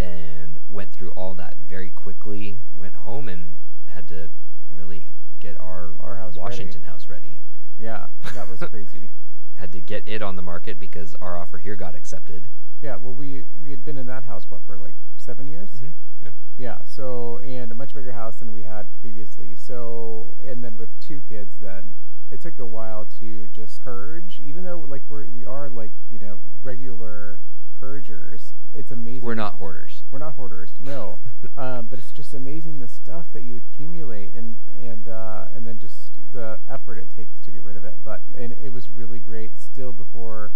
and 0.00 0.58
went 0.68 0.90
through 0.90 1.10
all 1.12 1.34
that 1.34 1.56
very 1.68 1.90
quickly 1.90 2.60
went 2.76 2.94
home 2.96 3.28
and 3.28 3.54
had 3.86 4.06
to 4.08 4.28
really 4.68 5.08
get 5.40 5.56
our, 5.60 5.92
Our 6.00 6.16
house 6.16 6.36
washington 6.36 6.82
house 6.82 7.08
ready 7.08 7.40
Yeah, 7.78 8.06
that 8.34 8.48
was 8.48 8.60
crazy. 8.70 9.10
had 9.54 9.70
to 9.72 9.80
get 9.80 10.02
it 10.06 10.20
on 10.20 10.34
the 10.36 10.42
market 10.42 10.78
because 10.80 11.14
our 11.20 11.38
offer 11.38 11.58
here 11.58 11.76
got 11.76 11.94
accepted 11.94 12.48
Yeah, 12.82 12.96
well, 12.96 13.14
we 13.14 13.44
we 13.62 13.70
had 13.70 13.84
been 13.84 13.96
in 13.96 14.06
that 14.06 14.24
house 14.24 14.50
what 14.50 14.62
for 14.66 14.76
like 14.78 14.94
seven 15.16 15.46
years. 15.46 15.70
Mhm, 15.80 15.92
yeah. 16.24 16.30
Yeah. 16.58 16.78
So 16.84 17.38
and 17.38 17.70
a 17.72 17.74
much 17.74 17.94
bigger 17.94 18.12
house 18.12 18.36
than 18.40 18.52
we 18.52 18.62
had 18.64 18.92
previously. 18.92 19.54
So 19.56 20.34
and 20.44 20.62
then 20.64 20.76
with 20.76 20.90
two 21.00 21.22
kids, 21.28 21.56
then 21.60 21.94
it 22.30 22.40
took 22.40 22.58
a 22.58 22.66
while 22.66 23.06
to 23.20 23.46
just 23.48 23.82
purge. 23.82 24.40
Even 24.44 24.64
though 24.64 24.84
like 24.86 25.02
we're 25.08 25.26
we 25.26 25.44
are 25.44 25.68
like 25.68 25.92
you 26.10 26.18
know 26.18 26.40
regular 26.62 27.38
purgers. 27.78 28.54
It's 28.72 28.90
amazing. 28.90 29.24
We're 29.24 29.34
not 29.34 29.54
hoarders. 29.54 30.02
We're 30.10 30.18
not 30.18 30.34
hoarders, 30.34 30.72
no. 30.80 31.18
um, 31.56 31.86
but 31.90 31.98
it's 31.98 32.12
just 32.12 32.34
amazing 32.34 32.78
the 32.78 32.88
stuff 32.88 33.26
that 33.32 33.42
you 33.42 33.56
accumulate 33.56 34.34
and 34.34 34.56
and 34.80 35.08
uh, 35.08 35.46
and 35.54 35.66
then 35.66 35.78
just 35.78 36.12
the 36.32 36.58
effort 36.68 36.98
it 36.98 37.08
takes 37.14 37.40
to 37.42 37.50
get 37.50 37.62
rid 37.62 37.76
of 37.76 37.84
it. 37.84 37.98
But 38.02 38.22
and 38.36 38.52
it 38.52 38.70
was 38.70 38.88
really 38.88 39.18
great. 39.18 39.58
Still 39.58 39.92
before 39.92 40.52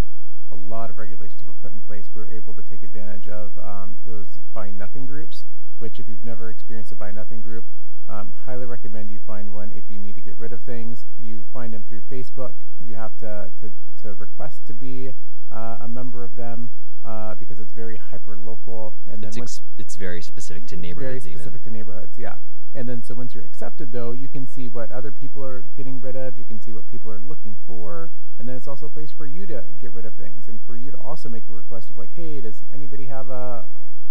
a 0.50 0.56
lot 0.56 0.90
of 0.90 0.98
regulations 0.98 1.42
were 1.46 1.52
put 1.54 1.72
in 1.72 1.82
place, 1.82 2.08
we 2.14 2.22
were 2.22 2.32
able 2.32 2.54
to 2.54 2.62
take 2.62 2.82
advantage 2.82 3.28
of 3.28 3.56
um, 3.58 3.96
those 4.06 4.38
buy 4.52 4.70
nothing 4.70 5.06
groups. 5.06 5.44
Which, 5.78 6.00
if 6.00 6.08
you've 6.08 6.24
never 6.24 6.50
experienced 6.50 6.90
a 6.90 6.96
buy 6.96 7.12
nothing 7.12 7.40
group, 7.40 7.66
um, 8.08 8.32
highly 8.46 8.66
recommend 8.66 9.10
you 9.10 9.20
find 9.20 9.52
one 9.52 9.72
if 9.74 9.90
you 9.90 9.98
need 9.98 10.14
to 10.14 10.20
get 10.20 10.38
rid 10.38 10.52
of 10.52 10.62
things. 10.62 11.04
You 11.18 11.44
find 11.52 11.74
them 11.74 11.84
through 11.84 12.02
Facebook. 12.02 12.54
You 12.80 12.94
have 12.94 13.16
to 13.18 13.50
to, 13.60 13.70
to 14.02 14.14
request 14.14 14.66
to 14.66 14.74
be 14.74 15.12
uh, 15.52 15.78
a 15.80 15.88
member 15.88 16.24
of 16.24 16.34
them 16.36 16.70
uh, 17.04 17.34
because 17.34 17.58
it's 17.58 17.72
very 17.72 17.96
hyper 17.96 18.36
local. 18.36 18.94
And 19.06 19.22
then 19.22 19.28
It's 19.28 19.38
once 19.38 19.62
it's 19.78 19.96
very 19.96 20.22
specific 20.22 20.66
to 20.66 20.76
neighborhoods 20.76 21.24
very 21.24 21.34
specific 21.34 21.60
even. 21.62 21.72
to 21.72 21.78
neighborhoods, 21.78 22.18
yeah. 22.18 22.36
And 22.74 22.88
then 22.88 23.02
so 23.02 23.14
once 23.14 23.34
you're 23.34 23.44
accepted, 23.44 23.92
though, 23.92 24.12
you 24.12 24.28
can 24.28 24.46
see 24.46 24.68
what 24.68 24.92
other 24.92 25.10
people 25.10 25.44
are 25.44 25.64
getting 25.76 26.00
rid 26.00 26.16
of. 26.16 26.38
You 26.38 26.44
can 26.44 26.60
see 26.60 26.72
what 26.72 26.86
people 26.86 27.10
are 27.10 27.18
looking 27.18 27.56
for, 27.66 28.10
and 28.38 28.46
then 28.46 28.56
it's 28.56 28.68
also 28.68 28.86
a 28.86 28.90
place 28.90 29.10
for 29.10 29.26
you 29.26 29.46
to 29.46 29.64
get 29.80 29.92
rid 29.94 30.04
of 30.04 30.14
things 30.14 30.48
and 30.48 30.60
for 30.66 30.76
you 30.76 30.90
to 30.90 30.98
also 30.98 31.28
make 31.28 31.44
a 31.48 31.52
request 31.52 31.90
of 31.90 31.96
like, 31.96 32.12
hey, 32.14 32.40
does 32.40 32.64
anybody 32.72 33.06
have 33.06 33.30
a, 33.30 33.66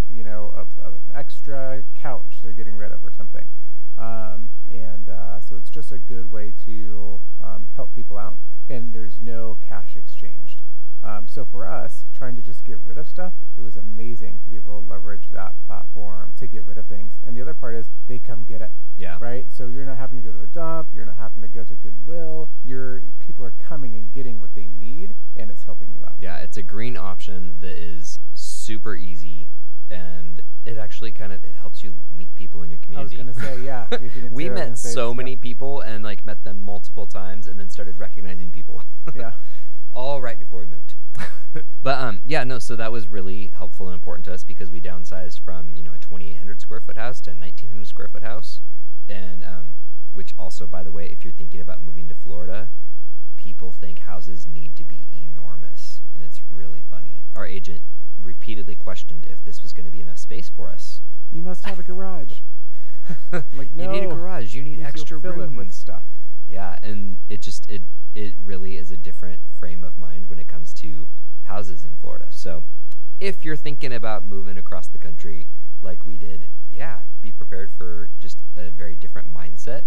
you 0.10 0.24
know, 0.24 0.54
a, 0.56 0.88
a, 0.88 0.92
an 0.94 1.02
extra 1.14 1.84
couch 1.96 2.40
they're 2.42 2.54
getting 2.54 2.76
rid 2.76 2.92
of 2.92 3.06
or 3.06 3.12
something? 3.12 3.46
Just 5.78 5.92
a 5.92 6.00
good 6.00 6.32
way 6.32 6.52
to 6.66 7.22
um, 7.40 7.68
help 7.76 7.94
people 7.94 8.18
out, 8.18 8.36
and 8.68 8.94
there's 8.94 9.22
no 9.22 9.60
cash 9.62 9.96
exchanged. 9.96 10.64
Um, 11.04 11.28
so 11.28 11.46
for 11.46 11.68
us, 11.68 12.06
trying 12.12 12.36
to 12.36 12.42
just 12.42 12.66
get 12.66 12.80
rid 12.84 12.98
of 12.98 13.08
stuff, 13.08 13.34
it 13.56 13.62
was 13.62 13.76
amazing 13.76 14.40
to 14.44 14.50
be 14.50 14.56
able 14.56 14.82
to 14.82 14.88
leverage 14.88 15.30
that 15.30 15.54
platform 15.68 16.34
to 16.40 16.48
get 16.48 16.66
rid 16.66 16.80
of 16.80 16.88
things. 16.88 17.20
And 17.24 17.38
the 17.38 17.44
other 17.44 17.54
part 17.54 17.76
is 17.76 17.92
they 18.08 18.18
come 18.18 18.44
get 18.44 18.60
it, 18.60 18.72
Yeah. 18.98 19.20
right? 19.22 19.46
So 19.52 19.68
you're 19.68 19.86
not 19.86 19.98
having 20.00 20.18
to 20.18 20.24
go 20.24 20.32
to 20.36 20.44
a 20.44 20.47
met 34.58 34.78
so 34.78 34.90
it's- 35.12 35.18
many 35.18 35.32
yeah. 35.32 35.38
people 35.40 35.82
and 35.82 36.04
like 36.04 36.26
met 36.26 36.44
them 36.44 36.62
multiple 36.62 37.06
times 37.06 37.48
and 37.48 37.60
then 37.60 37.70
started 37.70 37.98
recognizing 37.98 38.52
people. 38.52 38.82
Yeah. 39.16 39.32
All 39.94 40.22
right 40.22 40.38
before 40.38 40.60
we 40.60 40.66
moved. 40.66 40.96
but 41.82 42.00
um 42.00 42.20
yeah, 42.26 42.44
no, 42.44 42.60
so 42.60 42.76
that 42.76 42.92
was 42.92 43.08
really 43.08 43.52
helpful 43.56 43.88
and 43.88 43.96
important 43.96 44.26
to 44.26 44.34
us 44.34 44.44
because 44.44 44.70
we 44.70 44.82
downsized 44.82 45.40
from, 45.40 45.76
you 45.76 45.84
know, 45.84 45.94
a 45.94 45.98
2800 45.98 46.60
square 46.62 46.82
foot 46.82 46.98
house 46.98 47.22
to 47.22 47.32
a 47.32 47.34
1900 47.34 47.88
square 47.88 48.10
foot 48.10 48.24
house. 48.24 48.60
And 49.08 49.44
um 49.44 49.74
which 50.14 50.34
also 50.38 50.68
by 50.68 50.84
the 50.84 50.92
way, 50.92 51.06
if 51.08 51.24
you're 51.24 51.34
thinking 51.34 51.62
about 51.62 51.82
moving 51.82 52.08
to 52.10 52.16
Florida, 52.16 52.70
people 53.38 53.72
think 53.72 54.00
houses 54.00 54.46
need 54.46 54.76
to 54.76 54.84
be 54.84 55.08
enormous 55.14 56.02
and 56.14 56.24
it's 56.24 56.42
really 56.52 56.82
funny. 56.82 57.24
Our 57.36 57.48
agent 57.48 57.82
repeatedly 58.22 58.76
questioned 58.76 59.26
if 59.30 59.44
this 59.46 59.64
was 59.64 59.74
going 59.74 59.86
to 59.86 59.92
be 59.92 60.02
enough 60.02 60.18
space 60.18 60.50
for 60.50 60.70
us. 60.70 61.02
You 61.32 61.42
must 61.42 61.66
have 61.66 61.80
a 61.80 61.84
garage. 61.84 62.42
Like, 63.32 63.70
you 63.76 63.88
need 63.88 64.04
a 64.04 64.08
garage. 64.08 64.54
You 64.54 64.64
need 64.64 64.82
extra 64.82 65.20
fill 65.20 65.34
rooms. 65.34 65.54
it 65.54 65.58
with 65.58 65.72
stuff. 65.74 66.04
Yeah, 66.48 66.78
and 66.82 67.18
it 67.30 67.42
just 67.42 67.70
it 67.70 67.84
it 68.16 68.36
really 68.42 68.78
is 68.78 68.90
a 68.92 68.98
different 68.98 69.42
frame 69.60 69.84
of 69.84 69.98
mind 69.98 70.30
when 70.30 70.40
it 70.40 70.48
comes 70.48 70.74
to 70.76 71.08
houses 71.44 71.84
in 71.84 71.96
Florida. 71.96 72.28
So, 72.30 72.64
if 73.20 73.44
you're 73.46 73.56
thinking 73.58 73.94
about 73.94 74.26
moving 74.26 74.58
across 74.58 74.88
the 74.88 74.98
country 74.98 75.48
like 75.82 76.06
we 76.06 76.18
did, 76.18 76.50
yeah, 76.70 77.02
be 77.22 77.32
prepared 77.32 77.72
for 77.72 78.10
just 78.20 78.42
a 78.56 78.70
very 78.72 78.96
different 78.96 79.34
mindset 79.34 79.84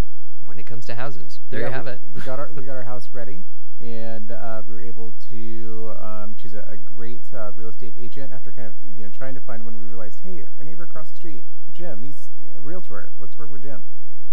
when 0.46 0.58
it 0.58 0.66
comes 0.66 0.86
to 0.86 0.94
houses. 0.94 1.40
There 1.50 1.60
Yeah, 1.60 1.66
you 1.66 1.72
have 1.72 1.84
we, 1.86 1.90
it. 1.92 2.00
We 2.14 2.20
got 2.20 2.38
our 2.38 2.50
we 2.52 2.64
got 2.64 2.76
our 2.76 2.82
house 2.92 3.10
ready, 3.12 3.42
and 3.80 4.30
uh, 4.30 4.62
we 4.66 4.74
were 4.74 4.80
able 4.80 5.12
to 5.30 5.94
um, 6.00 6.34
choose 6.36 6.54
a, 6.54 6.64
a 6.68 6.76
great 6.76 7.22
uh, 7.32 7.50
real 7.52 7.68
estate 7.68 7.94
agent 7.98 8.32
after 8.32 8.52
kind 8.52 8.68
of 8.68 8.74
you 8.96 9.04
know 9.04 9.10
trying 9.10 9.34
to 9.34 9.40
find 9.40 9.64
one. 9.64 9.78
We 9.78 9.86
realized, 9.86 10.20
hey, 10.20 10.44
our 10.58 10.64
neighbor 10.64 10.82
across 10.82 11.10
the 11.10 11.16
street, 11.16 11.44
Jim, 11.72 12.02
he's 12.02 12.30
a 12.54 12.60
realtor. 12.60 13.12
Let's 13.18 13.38
work 13.38 13.50
with 13.50 13.62
Jim. 13.62 13.82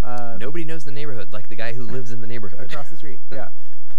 Uh, 0.03 0.37
Nobody 0.39 0.65
knows 0.65 0.83
the 0.83 0.91
neighborhood 0.91 1.33
like 1.33 1.49
the 1.49 1.55
guy 1.55 1.73
who 1.73 1.83
lives 1.83 2.11
in 2.11 2.21
the 2.21 2.27
neighborhood. 2.27 2.59
across 2.71 2.89
the 2.89 2.97
street. 2.97 3.19
Yeah, 3.31 3.49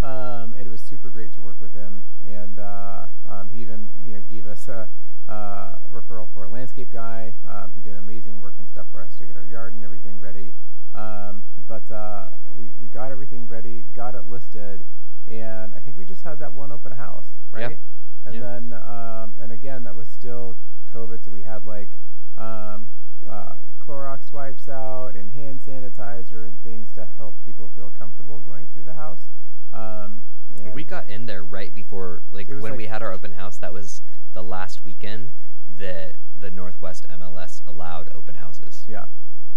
um, 0.02 0.54
and 0.56 0.66
it 0.66 0.70
was 0.70 0.82
super 0.82 1.08
great 1.08 1.32
to 1.34 1.40
work 1.40 1.60
with 1.60 1.72
him, 1.72 2.04
and 2.26 2.58
uh, 2.58 3.06
um, 3.28 3.50
he 3.50 3.60
even 3.62 3.88
you 4.04 4.14
know 4.14 4.20
gave 4.20 4.46
us 4.46 4.68
a, 4.68 4.88
uh, 5.28 5.76
referral 5.90 6.28
for 6.32 6.44
a 6.44 6.48
landscape 6.48 6.90
guy. 6.90 7.32
Um, 7.48 7.72
he 7.74 7.80
did 7.80 7.96
amazing 7.96 8.40
work 8.40 8.54
and 8.58 8.68
stuff 8.68 8.86
for 8.90 9.00
us 9.00 9.16
to 9.18 9.26
get 9.26 9.36
our 9.36 9.44
yard 9.44 9.74
and 9.74 9.82
everything 9.82 10.20
ready. 10.20 10.52
Um, 10.94 11.42
but 11.66 11.90
uh, 11.90 12.30
we 12.54 12.70
we 12.80 12.88
got 12.88 13.10
everything 13.10 13.48
ready, 13.48 13.84
got 13.94 14.14
it 14.14 14.28
listed, 14.28 14.84
and 15.30 15.74
I 15.74 15.80
think 15.80 15.96
we 15.96 16.04
just 16.04 16.22
had 16.22 16.38
that 16.40 16.52
one 16.52 16.72
open 16.72 16.92
house, 16.92 17.28
right? 17.52 17.70
Yeah. 17.70 17.76
And 18.24 18.34
Yeah. 18.34 18.40
then 18.40 18.72
um, 18.72 19.34
and 19.40 19.52
again 19.52 19.84
that 19.84 19.94
was 19.94 20.08
still 20.08 20.56
COVID, 20.92 21.24
so 21.24 21.30
we 21.30 21.42
had 21.42 21.64
like 21.66 21.98
um, 22.36 22.88
uh, 23.28 23.54
Clorox 23.80 24.32
wipes 24.32 24.68
out 24.68 25.14
and 25.16 25.30
hand 25.30 25.60
sanitizer 25.60 26.46
and 26.46 26.60
things 26.62 26.92
to 26.94 27.08
help 27.16 27.34
people 27.44 27.70
feel 27.74 27.90
comfortable 27.90 28.38
going 28.40 28.66
through 28.66 28.84
the 28.84 28.94
house. 28.94 29.28
Um, 29.72 30.22
and 30.56 30.74
we 30.74 30.84
got 30.84 31.08
in 31.08 31.26
there 31.26 31.44
right 31.44 31.74
before, 31.74 32.22
like 32.30 32.48
when 32.48 32.76
we 32.76 32.86
had 32.86 33.02
our 33.02 33.12
open 33.12 33.32
house. 33.32 33.58
That 33.58 33.72
was 33.72 34.02
the 34.32 34.42
last 34.42 34.84
weekend 34.84 35.32
that 35.76 36.16
the 36.38 36.50
Northwest 36.50 37.06
MLS 37.10 37.60
allowed 37.66 38.08
open 38.14 38.36
houses. 38.36 38.84
yeah, 38.88 39.06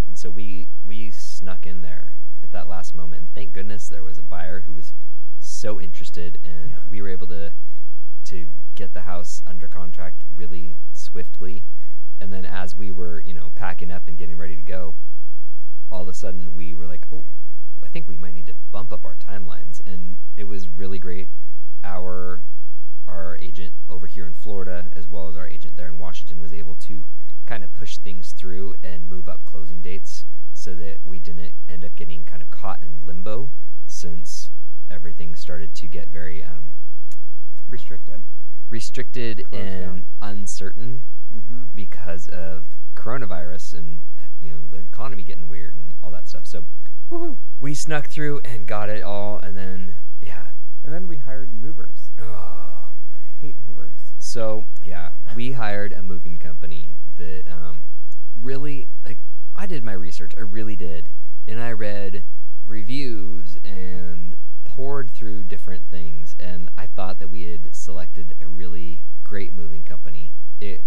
And 0.06 0.18
so 0.18 0.30
we 0.30 0.68
we 0.84 1.10
snuck 1.10 1.66
in 1.66 1.80
there 1.82 2.12
at 2.42 2.50
that 2.52 2.68
last 2.68 2.94
moment, 2.94 3.20
and 3.22 3.34
thank 3.34 3.52
goodness 3.52 3.88
there 3.88 4.04
was 4.04 4.18
a 4.18 4.22
buyer 4.22 4.60
who 4.60 4.72
was 4.74 4.92
so 5.62 5.80
interested, 5.80 6.38
and 6.42 6.70
Yeah. 6.70 6.78
we 6.90 7.00
were 7.00 7.08
able 7.08 7.28
to 7.28 7.52
to 8.24 8.50
get 8.74 8.92
the 8.94 9.02
house 9.02 9.42
under 9.46 9.68
contract 9.68 10.24
really 10.34 10.76
swiftly. 10.92 11.64
And 12.20 12.32
then 12.32 12.44
as 12.44 12.74
we 12.74 12.90
were, 12.90 13.20
you 13.24 13.34
know, 13.34 13.50
packing 13.54 13.90
up 13.90 14.08
and 14.08 14.16
getting 14.16 14.36
ready 14.36 14.56
to 14.56 14.62
go, 14.62 14.94
all 15.90 16.02
of 16.02 16.08
a 16.08 16.14
sudden 16.14 16.54
we 16.54 16.74
were 16.74 16.86
like, 16.86 17.06
oh, 17.12 17.26
I 17.84 17.88
think 17.88 18.08
we 18.08 18.16
might 18.16 18.34
need 18.34 18.46
to 18.46 18.54
bump 18.72 18.92
up 18.92 19.04
our 19.04 19.14
timelines, 19.16 19.80
and 19.86 20.18
it 20.36 20.44
was 20.44 20.68
really 20.68 20.98
great. 20.98 21.28
Our 21.84 22.42
our 23.06 23.36
agent 23.40 23.74
over 23.88 24.06
here 24.08 24.26
in 24.26 24.34
Florida, 24.34 24.88
as 24.94 25.06
well 25.08 25.28
as 25.28 25.36
our 25.36 25.46
agent 25.48 25.76
there 25.76 25.88
in 25.88 25.98
Washington, 25.98 26.40
was 26.40 26.52
able 26.52 26.74
to 26.76 27.06
kind 27.46 27.62
of 27.62 27.72
push 27.72 27.98
things 27.98 28.32
through 28.32 28.74
and 28.82 29.08
move 29.08 29.28
up 29.28 29.44
closing 29.44 29.80
dates 29.80 30.21
restricted 38.82 39.44
Closed 39.48 39.64
and 39.64 39.80
down. 39.86 40.06
uncertain 40.20 41.04
Mm-hmm. 41.34 41.62
because 41.74 42.26
of 42.28 42.66
coronavirus 42.94 43.72
and 43.78 44.02
you 44.42 44.50
know 44.50 44.58
the 44.70 44.76
economy 44.84 45.22
getting 45.22 45.48
weird 45.48 45.74
and 45.76 45.94
all 46.02 46.10
that 46.10 46.28
stuff. 46.28 46.46
So 46.46 46.66
Woohoo! 47.10 47.38
we 47.58 47.72
snuck 47.74 48.08
through 48.08 48.42
and 48.44 48.66
got 48.66 48.90
it 48.90 49.02
all, 49.02 49.38
and 49.38 49.56
then 49.56 49.94
yeah. 50.20 50.48
And 50.84 50.92
then 50.92 51.06
we 51.08 51.16
hired 51.16 51.54
movers. 51.54 52.10
Oh. 52.20 52.90
hate 53.40 53.56
movers. 53.66 54.12
So 54.18 54.66
yeah, 54.84 55.12
we 55.34 55.52
hired 55.52 55.94
a 55.94 56.02
moving 56.02 56.36
company 56.36 56.96
that 57.16 57.44
um, 57.50 57.84
really 58.38 58.88
like 59.06 59.18
I 59.56 59.64
did 59.64 59.82
my 59.82 59.94
research. 59.94 60.32
I 60.36 60.40
really 60.42 60.76
did, 60.76 61.08
and 61.48 61.62
I 61.62 61.72
read 61.72 62.24
reviews 62.66 63.56
and 63.64 64.36
poured 64.72 65.10
through 65.10 65.44
different 65.44 65.86
things, 65.90 66.34
and 66.40 66.70
I 66.78 66.86
thought 66.86 67.18
that 67.18 67.28
we 67.28 67.42
had 67.42 67.74
selected 67.74 68.34
a 68.40 68.48
really 68.48 69.02
great 69.22 69.52
moving 69.52 69.84
company. 69.84 70.32
It 70.62 70.82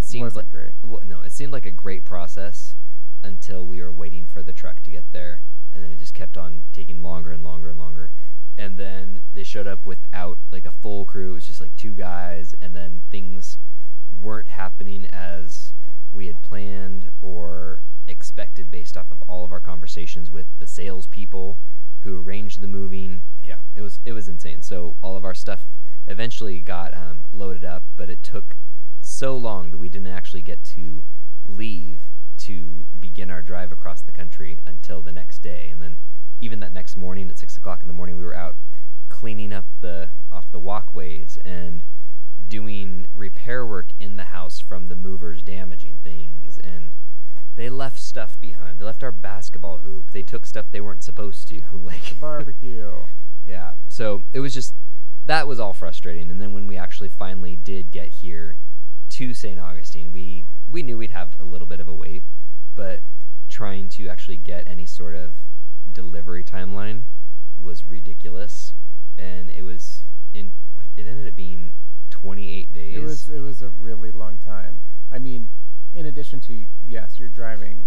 seemed 0.00 0.24
Wasn't 0.24 0.46
like 0.46 0.50
great. 0.50 0.72
well, 0.82 1.02
no, 1.04 1.20
it 1.20 1.32
seemed 1.32 1.52
like 1.52 1.66
a 1.66 1.70
great 1.70 2.06
process 2.06 2.76
until 3.22 3.66
we 3.66 3.82
were 3.82 3.92
waiting 3.92 4.24
for 4.24 4.42
the 4.42 4.54
truck 4.54 4.82
to 4.84 4.90
get 4.90 5.12
there, 5.12 5.42
and 5.70 5.84
then 5.84 5.90
it 5.90 5.98
just 5.98 6.14
kept 6.14 6.38
on 6.38 6.62
taking 6.72 7.02
longer 7.02 7.30
and 7.30 7.44
longer 7.44 7.68
and 7.68 7.78
longer. 7.78 8.10
And 8.56 8.78
then 8.78 9.20
they 9.34 9.42
showed 9.42 9.66
up 9.66 9.84
without 9.84 10.38
like 10.50 10.64
a 10.64 10.70
full 10.70 11.04
crew. 11.04 11.32
It 11.32 11.34
was 11.34 11.46
just 11.46 11.60
like 11.60 11.76
two 11.76 11.94
guys, 11.94 12.54
and 12.62 12.74
then 12.74 13.02
things 13.10 13.58
weren't 14.22 14.48
happening 14.48 15.04
as 15.12 15.74
we 16.10 16.26
had 16.26 16.42
planned 16.42 17.10
or 17.20 17.82
expected 18.08 18.70
based 18.70 18.96
off 18.96 19.10
of 19.10 19.22
all 19.28 19.44
of 19.44 19.52
our 19.52 19.60
conversations 19.60 20.30
with 20.30 20.46
the 20.58 20.66
salespeople 20.66 21.58
who 22.06 22.16
arranged 22.16 22.60
the 22.60 22.68
moving. 22.68 23.24
Yeah, 23.44 23.56
it 23.74 23.82
was 23.82 23.98
it 24.04 24.12
was 24.12 24.28
insane. 24.28 24.62
So 24.62 24.94
all 25.02 25.16
of 25.16 25.24
our 25.24 25.34
stuff 25.34 25.64
eventually 26.06 26.60
got 26.60 26.96
um, 26.96 27.22
loaded 27.32 27.64
up, 27.64 27.82
but 27.96 28.08
it 28.08 28.22
took 28.22 28.56
so 29.00 29.36
long 29.36 29.72
that 29.72 29.78
we 29.78 29.88
didn't 29.88 30.06
actually 30.06 30.42
get 30.42 30.62
to 30.64 31.02
leave 31.46 32.02
to 32.38 32.86
begin 33.00 33.28
our 33.28 33.42
drive 33.42 33.72
across 33.72 34.02
the 34.02 34.12
country 34.12 34.58
until 34.66 35.02
the 35.02 35.10
next 35.10 35.38
day. 35.38 35.68
And 35.72 35.82
then 35.82 35.98
even 36.40 36.60
that 36.60 36.72
next 36.72 36.96
morning 36.96 37.28
at 37.28 37.38
six 37.38 37.56
o'clock 37.56 37.82
in 37.82 37.88
the 37.88 37.94
morning, 37.94 38.16
we 38.16 38.24
were 38.24 38.36
out 38.36 38.54
cleaning 39.08 39.52
up 39.52 39.66
the 39.80 40.10
off 40.30 40.52
the 40.52 40.60
walkways 40.60 41.38
and 41.44 41.82
doing 42.46 43.08
repair 43.16 43.66
work 43.66 43.90
in 43.98 44.16
the 44.16 44.24
house 44.24 44.60
from 44.60 44.86
the 44.86 44.94
movers 44.94 45.42
damaging 45.42 45.98
things 46.04 46.60
and 46.62 46.92
they 47.56 47.70
left 47.70 47.98
stuff 47.98 48.38
behind. 48.38 48.78
They 48.78 48.84
left 48.84 49.02
our 49.02 49.10
basketball 49.10 49.78
hoop. 49.78 50.12
They 50.12 50.22
took 50.22 50.46
stuff 50.46 50.66
they 50.70 50.80
weren't 50.80 51.02
supposed 51.02 51.48
to. 51.48 51.62
like 51.72 52.20
Barbecue. 52.20 52.92
yeah. 53.46 53.72
So 53.88 54.22
it 54.36 54.40
was 54.40 54.52
just 54.52 54.74
that 55.24 55.48
was 55.48 55.58
all 55.58 55.72
frustrating. 55.72 56.30
And 56.30 56.38
then 56.38 56.52
when 56.52 56.66
we 56.66 56.76
actually 56.76 57.08
finally 57.08 57.56
did 57.56 57.90
get 57.90 58.08
here 58.08 58.58
to 59.08 59.32
St. 59.32 59.58
Augustine, 59.58 60.12
we 60.12 60.44
we 60.68 60.82
knew 60.82 60.98
we'd 60.98 61.10
have 61.10 61.36
a 61.40 61.44
little 61.44 61.66
bit 61.66 61.80
of 61.80 61.88
a 61.88 61.94
wait, 61.94 62.22
but 62.74 63.00
trying 63.48 63.88
to 63.88 64.08
actually 64.08 64.36
get 64.36 64.62
any 64.66 64.84
sort 64.84 65.14
of 65.14 65.36
delivery 65.90 66.44
timeline 66.44 67.04
was 67.62 67.86
ridiculous, 67.86 68.74
and 69.16 69.48
it 69.48 69.62
was 69.62 70.04
in 70.34 70.52
it 70.98 71.06
ended 71.06 71.26
up 71.26 71.34
being 71.34 71.72
28 72.10 72.74
days. 72.74 72.94
It 72.94 73.02
was 73.02 73.28
it 73.30 73.40
was 73.40 73.62
a 73.62 73.70
really 73.70 74.10
long 74.10 74.36
time. 74.36 74.82
I 75.10 75.18
mean, 75.18 75.48
in 75.94 76.04
addition 76.04 76.40
to 76.40 76.66
yes, 76.86 77.18
you're 77.18 77.30
driving 77.30 77.86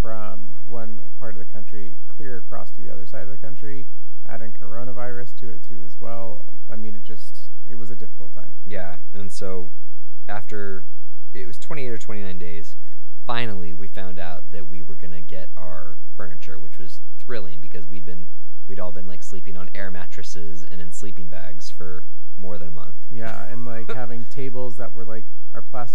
from 0.00 0.56
one 0.66 1.02
part 1.18 1.34
of 1.34 1.38
the 1.38 1.52
country 1.52 1.98
clear 2.08 2.38
across 2.38 2.70
to 2.76 2.80
the 2.80 2.90
other 2.90 3.04
side 3.04 3.24
of 3.24 3.28
the 3.28 3.36
country, 3.36 3.86
adding 4.26 4.52
coronavirus 4.52 4.89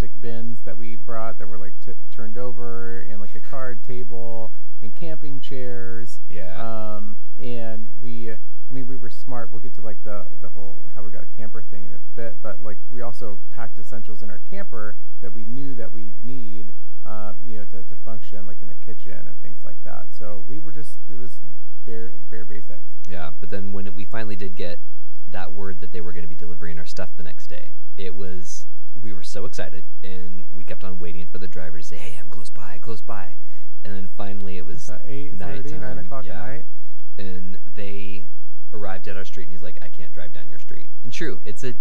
plastic 0.05 0.21
bins 0.21 0.63
that 0.63 0.77
we 0.77 0.95
brought 0.95 1.38
that 1.39 1.47
were 1.47 1.57
like 1.57 1.74
t- 1.83 1.93
turned 2.12 2.38
over, 2.38 3.01
and 3.01 3.19
like 3.19 3.35
a 3.35 3.39
card 3.39 3.83
table 3.83 4.51
and 4.81 4.95
camping 4.95 5.39
chairs. 5.39 6.19
Yeah. 6.29 6.55
Um, 6.62 7.17
and 7.41 7.89
we, 8.01 8.29
uh, 8.29 8.35
I 8.69 8.74
mean, 8.74 8.88
we 8.88 8.95
were 8.95 9.09
smart. 9.09 9.51
We'll 9.51 9.62
get 9.62 9.74
to 9.75 9.81
like 9.81 10.03
the 10.03 10.27
the 10.41 10.50
whole 10.50 10.85
how 10.93 11.03
we 11.03 11.12
got 11.12 11.24
a 11.24 11.38
camper 11.38 11.63
thing 11.63 11.85
in 11.85 11.91
a 11.91 12.00
bit, 12.15 12.38
but 12.41 12.62
like 12.62 12.77
we 12.91 13.01
also 13.01 13.39
packed 13.50 13.79
essentials 13.79 14.21
in 14.21 14.29
our 14.29 14.41
camper 14.50 14.95
that 15.21 15.33
we 15.33 15.43
knew 15.45 15.64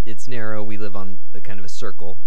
it's 0.05 0.27
narrow 0.29 0.63
we 0.63 0.79
live 0.79 0.97
on 0.97 1.19
a 1.35 1.41
kind 1.41 1.59
of 1.59 1.65
a 1.65 1.69
circle 1.69 2.19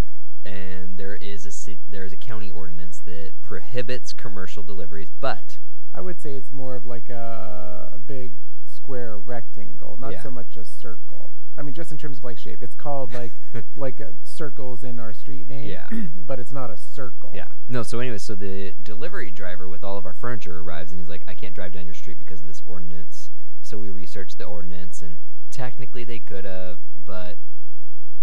and 0.45 0.97
there 0.97 1.15
is 1.15 1.45
a 1.67 1.77
there 1.89 2.05
is 2.05 2.13
a 2.13 2.17
county 2.17 2.49
ordinance 2.51 2.99
that 3.05 3.31
prohibits 3.41 4.13
commercial 4.13 4.63
deliveries 4.63 5.11
but 5.19 5.57
I 5.95 6.01
would 6.01 6.21
say 6.21 6.33
it's 6.33 6.51
more 6.51 6.75
of 6.75 6.85
like 6.85 7.09
a, 7.09 7.89
a 7.93 7.97
big 7.97 8.33
square 8.65 9.17
rectangle, 9.17 9.97
not 9.97 10.11
Yeah. 10.11 10.21
so 10.21 10.29
much 10.29 10.55
a 10.55 10.63
circle. 10.63 11.31
I 11.57 11.63
mean, 11.63 11.73
just 11.73 11.91
in 11.91 11.97
terms 11.97 12.19
of 12.19 12.23
like 12.23 12.37
shape, 12.37 12.61
it's 12.61 12.75
called 12.75 13.13
like 13.15 13.31
like 13.77 13.99
uh, 13.99 14.11
circles 14.21 14.83
in 14.83 14.99
our 14.99 15.11
street 15.11 15.47
name. 15.47 15.71
Yeah. 15.71 15.87
but 16.15 16.39
it's 16.39 16.51
not 16.51 16.69
a 16.69 16.77
circle. 16.77 17.31
yeah 17.33 17.47
no 17.67 17.81
so 17.83 17.99
anyway 17.99 18.17
so 18.19 18.35
the 18.35 18.73
delivery 18.83 19.31
driver 19.31 19.67
with 19.67 19.83
all 19.83 19.97
of 19.97 20.05
our 20.05 20.13
furniture 20.13 20.59
arrives 20.59 20.91
and 20.91 20.99
he's 21.01 21.09
like 21.09 21.23
i 21.27 21.33
can't 21.33 21.53
drive 21.55 21.71
down 21.73 21.85
your 21.85 21.95
street 21.95 22.17
because 22.19 22.39
of 22.41 22.47
this 22.47 22.61
ordinance 22.65 23.29
so 23.63 23.77
we 23.77 23.89
researched 23.89 24.37
the 24.37 24.45
ordinance 24.45 25.01
and 25.01 25.17
technically 25.57 26.03
they 26.03 26.19
could 26.19 26.45
have 26.45 26.77
but 27.03 27.35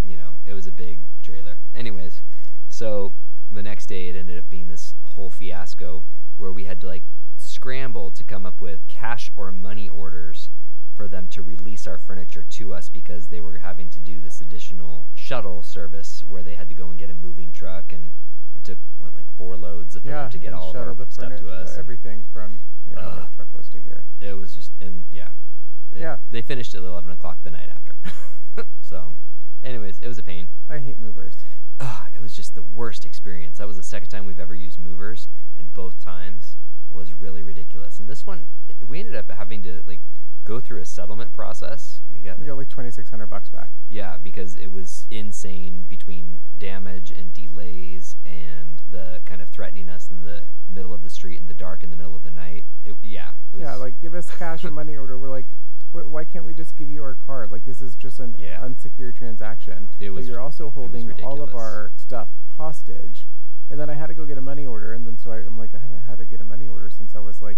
you 0.05 0.15
know, 0.15 0.29
it 0.45 0.53
was 0.53 0.67
a 0.67 0.71
big 0.71 0.99
trailer. 1.23 1.57
Anyways, 1.73 2.21
so 2.69 3.11
the 3.51 3.63
next 3.63 3.87
day 3.87 4.07
it 4.07 4.15
ended 4.15 4.37
up 4.37 4.49
being 4.49 4.67
this 4.69 4.93
whole 5.03 5.29
fiasco 5.31 6.05
where 6.37 6.51
we 6.51 6.63
had 6.65 6.79
to 6.81 6.87
like 6.87 7.03
scramble 7.37 8.09
to 8.11 8.23
come 8.23 8.45
up 8.45 8.61
with 8.61 8.87
cash 8.87 9.31
or 9.35 9.51
money 9.51 9.89
orders 9.89 10.49
for 10.95 11.07
them 11.09 11.27
to 11.27 11.41
release 11.41 11.87
our 11.87 11.97
furniture 11.97 12.45
to 12.51 12.73
us 12.73 12.87
because 12.87 13.27
they 13.27 13.41
were 13.41 13.57
having 13.57 13.89
to 13.89 13.99
do 13.99 14.21
this 14.21 14.39
additional 14.39 15.07
shuttle 15.15 15.61
service 15.63 16.23
where 16.27 16.43
they 16.43 16.53
had 16.55 16.69
to 16.69 16.75
go 16.75 16.87
and 16.89 16.99
get 16.99 17.09
a 17.09 17.13
moving 17.13 17.51
truck 17.51 17.91
and 17.91 18.11
it 18.55 18.63
took 18.63 18.77
what 18.99 19.13
like 19.13 19.29
four 19.35 19.57
loads 19.57 19.95
of 19.95 20.05
Yeah. 20.05 20.21
them 20.21 20.29
to 20.29 20.37
get 20.37 20.53
all 20.53 20.69
of 20.69 20.75
our 20.75 20.93
the 20.93 21.07
stuff 21.11 21.35
to 21.39 21.49
us. 21.49 21.77
everything 21.77 22.23
from 22.31 22.61
you 22.87 22.95
know, 22.95 23.01
where 23.01 23.27
the 23.29 23.35
truck 23.35 23.53
was 23.57 23.67
to 23.69 23.79
here. 23.81 24.03
It 24.21 24.33
was 24.37 24.53
just 24.55 24.71
and 24.79 25.03
yeah. 25.11 25.29
They, 25.95 26.01
Yeah. 26.01 26.17
They 26.31 26.41
finished 26.43 26.75
at 26.75 26.83
eleven 26.83 27.11
o'clock 27.11 27.39
the 27.43 27.51
night 27.51 27.69
after. 27.69 27.95
so 28.81 29.13
anyways, 29.63 29.99
it 29.99 30.07
was 30.07 30.17
a 30.19 30.23
pain. 30.23 30.49
I 30.69 30.77
hate 30.79 30.99
movers. 30.99 31.35
Ugh, 31.79 32.07
it 32.15 32.21
was 32.21 32.33
just 32.33 32.53
the 32.55 32.61
worst 32.61 33.03
experience. 33.03 33.57
That 33.57 33.67
was 33.67 33.77
the 33.77 33.83
second 33.83 34.09
time 34.09 34.25
we've 34.25 34.39
ever 34.39 34.55
used 34.55 34.79
movers, 34.79 35.27
and 35.57 35.73
both 35.73 36.01
times 36.03 36.57
was 36.91 37.13
really 37.13 37.43
ridiculous. 37.43 37.99
And 37.99 38.07
this 38.09 38.25
one, 38.25 38.47
we 38.85 38.99
ended 38.99 39.15
up 39.15 39.29
having 39.29 39.61
to 39.63 39.81
like 39.85 39.99
go 40.45 40.59
through 40.61 40.79
a 40.81 40.85
settlement 40.85 41.33
process. 41.33 42.01
We 42.13 42.19
got, 42.19 42.39
We 42.39 42.45
got 42.45 42.55
like 42.57 42.69
twenty 42.69 42.91
six 42.91 43.09
hundred 43.09 43.27
bucks 43.27 43.49
back. 43.49 43.71
yeah, 43.89 44.17
because 44.23 44.55
it 44.55 44.71
was 44.71 45.07
insane 45.11 45.85
between 45.89 46.39
damage 46.59 47.11
and 47.11 47.33
delays 47.33 48.15
and 48.25 48.81
the 48.91 49.19
kind 49.25 49.41
of 49.41 49.49
threatening 49.49 49.89
us 49.89 50.09
in 50.09 50.23
the 50.23 50.43
middle 50.69 50.93
of 50.93 51.01
the 51.01 51.09
street 51.09 51.39
in 51.39 51.47
the 51.47 51.53
dark 51.53 51.83
in 51.83 51.89
the 51.89 51.95
middle 51.97 52.15
of 52.15 52.23
the 52.23 52.31
night. 52.31 52.63
It, 52.85 52.95
yeah, 53.01 53.31
it 53.53 53.57
was, 53.57 53.61
yeah, 53.63 53.75
like 53.75 53.99
give 53.99 54.15
us 54.15 54.29
cash 54.37 54.63
or 54.63 54.71
money 54.71 54.95
order. 54.95 55.17
We're 55.19 55.29
like, 55.29 55.47
"Wh- 55.91 56.09
why 56.09 56.23
can't 56.23 56.45
we 56.45 56.53
just 56.53 56.75
give 56.75 56.89
you 56.89 57.03
our 57.03 57.15
card? 57.15 57.51
Like 57.51 57.65
this 57.65 57.81
is 57.81 57.95
just 57.95 58.19
an 58.19 58.35
Yeah. 58.39 58.61
unsecured 58.61 59.15
transaction. 59.15 59.89
It 59.99 60.09
was- 60.11 60.25
But 60.27 60.31
you're 60.31 60.41
also 60.41 60.69
holding 60.69 61.11
all 61.23 61.33
of 61.41 61.49
ridiculous. 61.49 61.53
our 61.55 61.91
stuff 61.95 62.29
hostage. 62.57 63.27
And 63.69 63.79
then 63.79 63.89
I 63.89 63.93
had 63.95 64.07
to 64.07 64.13
go 64.13 64.25
get 64.25 64.37
a 64.37 64.41
money 64.41 64.65
order, 64.65 64.93
and 64.93 65.07
then 65.07 65.17
so 65.17 65.31
I, 65.31 65.37
I'm 65.37 65.57
like, 65.57 65.73
I 65.73 65.79
haven't 65.79 66.03
had 66.03 66.19
to 66.19 66.25
get 66.25 66.39
a 66.39 66.45
money 66.45 66.67
order 66.67 66.89
since 66.89 67.15
I 67.15 67.19
was 67.19 67.41
like, 67.41 67.57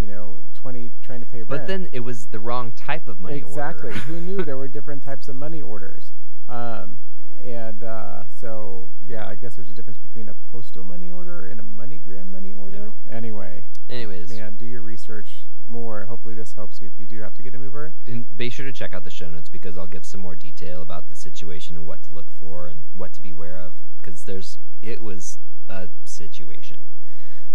you 0.00 0.06
know, 0.08 0.40
20, 0.54 0.90
trying 1.00 1.20
to 1.20 1.26
pay 1.26 1.38
rent. 1.38 1.48
But 1.48 1.66
then 1.68 1.88
it 1.92 2.00
was 2.00 2.26
the 2.26 2.40
wrong 2.40 2.72
type 2.72 3.06
of 3.08 3.20
money 3.20 3.42
order. 3.42 3.46
exactly. 3.46 3.88
order. 3.90 4.00
Who 4.00 4.20
knew 4.20 4.36
there 4.44 4.56
were 4.56 4.66
different 4.66 5.04
types 5.04 5.28
of 5.28 5.36
money 5.36 5.62
orders? 5.62 6.12
Um, 6.48 6.98
and 7.44 7.84
uh, 7.84 8.24
so 8.28 8.88
yeah, 9.06 9.28
I 9.28 9.36
guess 9.36 9.54
there's 9.54 9.70
a 9.70 9.74
difference 9.74 9.98
between 9.98 10.28
a 10.28 10.34
postal 10.34 10.82
money 10.82 11.10
order 11.12 11.46
and 11.46 11.60
a 11.60 11.62
MoneyGram 11.62 12.30
money 12.30 12.52
order. 12.52 12.92
Anyway, 13.08 13.66
Anyways, 13.88 14.30
man, 14.30 14.56
do 14.56 14.64
your 14.66 14.82
research 14.82 15.44
more. 15.68 16.04
Hopefully, 16.06 16.34
this 16.34 16.54
helps 16.54 16.80
you 16.80 16.86
if 16.86 16.98
you 16.98 17.06
do 17.06 17.20
have 17.20 17.34
to 17.34 17.42
get 17.42 17.54
a 17.54 17.58
mover. 17.58 17.92
and 18.06 18.36
be 18.36 18.50
sure 18.50 18.66
to 18.66 18.72
check 18.72 18.94
out 18.94 19.04
the 19.04 19.10
show 19.10 19.30
notes 19.30 19.48
because 19.48 19.76
I'll 19.76 19.86
give 19.86 20.04
some 20.04 20.20
more 20.20 20.34
detail 20.34 20.82
about 20.82 21.08
the 21.08 21.14
situation 21.14 21.76
and 21.76 21.86
what 21.86 22.02
to 22.04 22.14
look 22.14 22.30
for 22.30 22.66
and 22.66 22.82
what 22.94 23.12
to 23.14 23.22
be 23.22 23.30
aware 23.30 23.58
of. 23.58 23.74
Because 23.98 24.24
there's, 24.24 24.58
it 24.82 25.02
was 25.02 25.38
a 25.68 25.88
situation. 26.04 26.78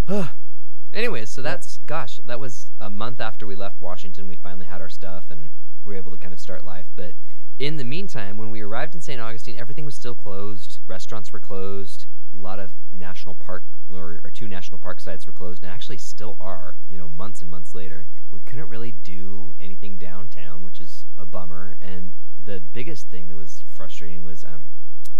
Anyways, 0.93 1.29
so 1.29 1.41
that's 1.41 1.77
gosh, 1.85 2.19
that 2.25 2.39
was 2.39 2.71
a 2.79 2.89
month 2.89 3.21
after 3.21 3.45
we 3.45 3.55
left 3.55 3.79
Washington. 3.81 4.27
We 4.27 4.35
finally 4.35 4.65
had 4.65 4.81
our 4.81 4.89
stuff 4.89 5.29
and 5.29 5.49
we 5.85 5.93
were 5.93 5.97
able 5.97 6.11
to 6.11 6.17
kind 6.17 6.33
of 6.33 6.39
start 6.39 6.63
life. 6.63 6.87
But 6.95 7.13
in 7.59 7.77
the 7.77 7.83
meantime, 7.83 8.37
when 8.37 8.49
we 8.49 8.61
arrived 8.61 8.95
in 8.95 9.01
St. 9.01 9.21
Augustine, 9.21 9.57
everything 9.57 9.85
was 9.85 9.95
still 9.95 10.15
closed. 10.15 10.79
Restaurants 10.87 11.31
were 11.31 11.39
closed. 11.39 12.05
A 12.33 12.37
lot 12.37 12.59
of 12.59 12.71
national 12.91 13.35
park 13.35 13.63
or, 13.91 14.21
or 14.23 14.31
two 14.31 14.47
national 14.47 14.77
park 14.77 14.99
sites 14.99 15.25
were 15.25 15.33
closed, 15.33 15.63
and 15.63 15.71
actually 15.71 15.97
still 15.97 16.37
are. 16.39 16.75
You 16.89 16.97
know, 16.97 17.07
months 17.07 17.41
and 17.41 17.49
months 17.49 17.73
later, 17.73 18.07
we 18.31 18.39
couldn't 18.41 18.69
really 18.69 18.91
do 18.91 19.53
anything 19.59 19.97
downtown, 19.97 20.63
which 20.63 20.79
is 20.79 21.05
a 21.17 21.25
bummer. 21.25 21.77
And 21.81 22.13
the 22.43 22.61
biggest 22.73 23.09
thing 23.09 23.27
that 23.29 23.35
was 23.35 23.63
frustrating 23.67 24.23
was 24.23 24.43
um, 24.43 24.65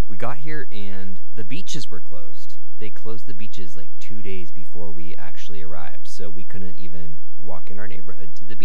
we 0.07 0.17
got 0.17 0.37
here 0.37 0.67
and 0.71 1.19
the 1.35 1.43
beaches 1.43 1.91
were 1.91 1.99
closed. 1.99 2.57
They 2.79 2.89
closed 2.89 3.27
the 3.27 3.33
beaches 3.33 3.75
like 3.75 3.89
two 3.99 4.21
days 4.21 4.51
before 4.51 4.91
we 4.91 5.15
actually 5.17 5.61
arrived, 5.61 6.07
so 6.07 6.29
we 6.29 6.43
couldn't 6.43 6.77
even 6.77 7.19
walk 7.37 7.69
in 7.69 7.77
our 7.77 7.87
neighborhood 7.87 8.35
to 8.35 8.45
the 8.45 8.55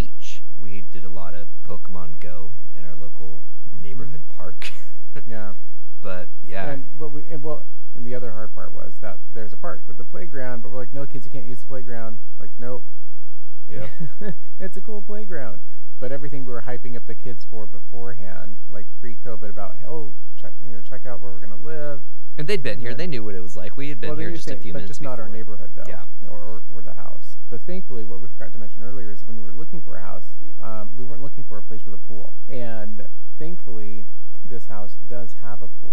kids, 11.14 11.24
you 11.24 11.31
can't 11.31 11.46
use 11.46 11.61
the 11.61 11.66
playground. 11.66 12.18
Like, 12.40 12.50
nope. 12.59 12.85
Yep. 13.68 13.88
it's 14.61 14.77
a 14.77 14.81
cool 14.81 15.00
playground. 15.00 15.61
But 16.00 16.11
everything 16.11 16.44
we 16.44 16.53
were 16.53 16.62
hyping 16.62 16.96
up 16.96 17.07
the 17.07 17.14
kids 17.14 17.46
for 17.48 17.66
beforehand, 17.66 18.57
like 18.68 18.87
pre-COVID, 19.00 19.48
about 19.48 19.77
oh, 19.87 20.12
check 20.37 20.53
you 20.66 20.72
know, 20.72 20.81
check 20.81 21.07
out 21.07 21.22
where 21.22 21.31
we're 21.31 21.38
gonna 21.38 21.57
live. 21.57 22.03
and 22.37 22.48
they'd 22.48 22.64
been 22.64 22.81
here. 22.81 22.90
Yeah. 22.90 22.96
They 22.96 23.07
knew 23.07 23.22
what 23.22 23.37
it 23.37 23.40
was 23.40 23.55
like. 23.55 23.77
We 23.77 23.88
had 23.90 24.00
been 24.00 24.11
well, 24.11 24.18
here 24.18 24.33
just 24.33 24.48
to- 24.48 24.57
a 24.57 24.59
few 24.59 24.72
but 24.72 24.79
minutes 24.79 24.90
just 24.90 25.03
not 25.03 25.20
our 25.20 25.29
neighborhood 25.29 25.70
though, 25.77 25.85
Yeah. 25.87 26.03
or, 26.29 26.40
or 26.40 26.62
or 26.74 26.83
the 26.83 26.94
house. 26.94 27.37
But 27.48 27.62
thankfully, 27.62 28.03
what 28.03 28.20
we 28.20 28.27
forgot 28.27 28.53
to 28.55 28.59
mention 28.59 28.83
earlier 28.83 29.12
is 29.12 29.24
when 29.24 29.37
we 29.37 29.42
were 29.44 29.53
looking 29.55 29.81
for 29.81 29.96
a 29.96 30.03
house, 30.03 30.27
um, 30.61 30.90
we 30.98 31.05
weren't 31.05 31.22
looking 31.22 31.44
for 31.44 31.59
a 31.59 31.62
place 31.62 31.85
with 31.85 31.94
a 31.94 31.98
pool, 32.09 32.33
and 32.48 33.07
thankfully, 33.38 34.05
this 34.44 34.66
house 34.66 34.98
does 35.09 35.35
have 35.35 35.62
a 35.62 35.68
pool. 35.68 35.84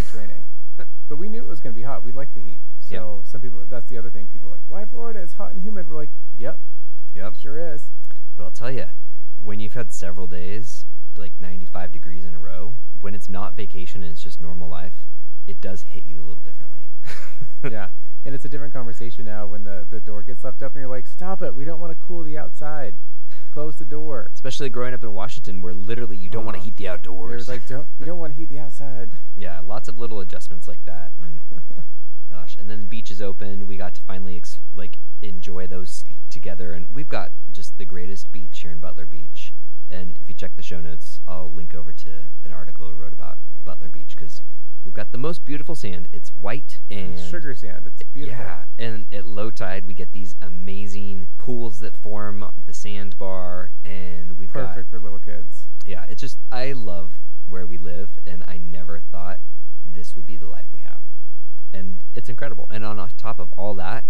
It's 0.00 0.14
raining. 0.14 0.42
But 1.08 1.16
we 1.16 1.28
knew 1.28 1.40
it 1.42 1.48
was 1.48 1.60
going 1.60 1.74
to 1.74 1.76
be 1.76 1.82
hot. 1.82 2.02
We 2.04 2.12
like 2.12 2.32
the 2.34 2.40
heat. 2.40 2.60
So 2.80 3.22
some 3.24 3.40
people, 3.40 3.60
that's 3.68 3.86
the 3.88 3.98
other 3.98 4.10
thing. 4.10 4.26
People 4.26 4.48
are 4.48 4.52
like, 4.52 4.60
why 4.68 4.84
Florida? 4.84 5.20
It's 5.20 5.34
hot 5.34 5.52
and 5.52 5.62
humid. 5.62 5.88
We're 5.88 5.96
like, 5.96 6.10
yep, 6.36 6.58
Yep. 7.14 7.34
sure 7.36 7.72
is. 7.74 7.92
But 8.36 8.44
I'll 8.44 8.50
tell 8.50 8.70
you, 8.70 8.86
when 9.42 9.60
you've 9.60 9.74
had 9.74 9.92
several 9.92 10.26
days, 10.26 10.86
like 11.16 11.32
95 11.40 11.92
degrees 11.92 12.24
in 12.24 12.34
a 12.34 12.38
row, 12.38 12.76
when 13.00 13.14
it's 13.14 13.28
not 13.28 13.54
vacation 13.54 14.02
and 14.02 14.10
it's 14.12 14.22
just 14.22 14.40
normal 14.40 14.68
life, 14.68 15.06
it 15.46 15.60
does 15.60 15.82
hit 15.82 16.06
you 16.06 16.22
a 16.22 16.24
little 16.26 16.42
differently. 16.42 16.88
yeah. 17.70 17.88
And 18.24 18.34
it's 18.34 18.44
a 18.44 18.48
different 18.48 18.72
conversation 18.72 19.24
now 19.24 19.46
when 19.46 19.64
the, 19.64 19.86
the 19.90 20.00
door 20.00 20.22
gets 20.22 20.44
left 20.44 20.62
up 20.62 20.74
and 20.74 20.80
you're 20.82 20.90
like, 20.90 21.06
stop 21.06 21.42
it. 21.42 21.54
We 21.54 21.64
don't 21.64 21.80
want 21.80 21.90
to 21.92 22.06
cool 22.06 22.22
the 22.22 22.36
outside. 22.38 22.94
Close 23.52 23.76
the 23.76 23.84
door. 23.84 24.30
Especially 24.32 24.68
growing 24.68 24.94
up 24.94 25.02
in 25.02 25.12
Washington, 25.12 25.60
where 25.62 25.74
literally 25.74 26.16
you 26.16 26.30
don't 26.30 26.44
want 26.44 26.56
to 26.56 26.60
Uh, 26.60 26.64
heat 26.64 26.76
the 26.76 26.88
outdoors. 26.88 27.30
There's 27.30 27.48
like, 27.48 27.66
don't, 27.66 27.86
you 27.98 28.06
don't 28.06 28.18
want 28.18 28.32
to 28.32 28.38
heat 28.38 28.48
the 28.48 28.58
outside. 28.58 29.10
yeah, 29.36 29.60
lots 29.60 29.88
of 29.88 29.98
little 29.98 30.20
adjustments 30.20 30.68
like 30.68 30.84
that. 30.84 31.12
And 31.22 31.40
gosh, 32.30 32.54
and 32.54 32.70
then 32.70 32.80
the 32.80 32.86
beaches 32.86 33.20
opened. 33.20 33.66
We 33.66 33.76
got 33.76 33.94
to 33.96 34.02
finally 34.02 34.36
ex- 34.36 34.60
like 34.74 34.98
enjoy 35.22 35.66
those 35.66 36.04
together, 36.30 36.72
and 36.72 36.86
we've 36.94 37.08
got 37.08 37.32
just 37.52 37.76
the 37.78 37.84
greatest 37.84 38.30
beach 38.32 38.60
here 38.60 38.70
in 38.70 38.78
Butler 38.78 39.06
Beach. 39.06 39.52
And 39.90 40.16
if 40.20 40.28
you 40.28 40.34
check 40.34 40.54
the 40.54 40.62
show 40.62 40.80
notes, 40.80 41.20
I'll 41.26 41.52
link 41.52 41.74
over 41.74 41.92
to 41.92 42.10
an 42.44 42.52
article 42.52 42.88
I 42.88 42.92
wrote 42.92 43.12
about 43.12 43.38
Butler 43.64 43.88
Beach 43.88 44.14
because 44.16 44.42
we've 44.84 44.94
got 44.94 45.12
the 45.12 45.18
most 45.18 45.44
beautiful 45.44 45.74
sand. 45.74 46.08
It's 46.12 46.30
white 46.30 46.80
and 46.90 47.18
sugar 47.18 47.54
sand. 47.54 47.86
It's 47.86 48.02
beautiful. 48.10 48.44
Yeah, 48.44 48.64
and 48.78 49.06
at 49.12 49.26
low 49.26 49.50
tide 49.50 49.86
we 49.86 49.94
get 49.94 50.12
these 50.12 50.34
amazing 50.42 51.28
pools 51.38 51.80
that 51.80 51.96
form 51.96 52.50
the 52.66 52.74
sandbar, 52.74 53.72
and 53.84 54.38
we've 54.38 54.52
got 54.52 54.68
Perfect 54.68 54.90
for 54.90 55.00
little 55.00 55.18
kids. 55.18 55.66
yeah, 55.86 56.04
it's 56.08 56.20
just 56.20 56.38
I 56.50 56.72
love 56.72 57.12
where 57.48 57.66
we 57.66 57.78
live, 57.78 58.18
and 58.26 58.44
I 58.46 58.56
never 58.58 59.00
thought 59.00 59.40
this 59.92 60.14
would 60.16 60.26
be 60.26 60.36
the 60.36 60.46
life 60.46 60.66
we 60.72 60.80
have, 60.80 61.00
and 61.72 62.02
it's 62.14 62.28
incredible. 62.28 62.66
And 62.70 62.84
on 62.84 63.08
top 63.16 63.38
of 63.38 63.52
all 63.56 63.74
that, 63.74 64.04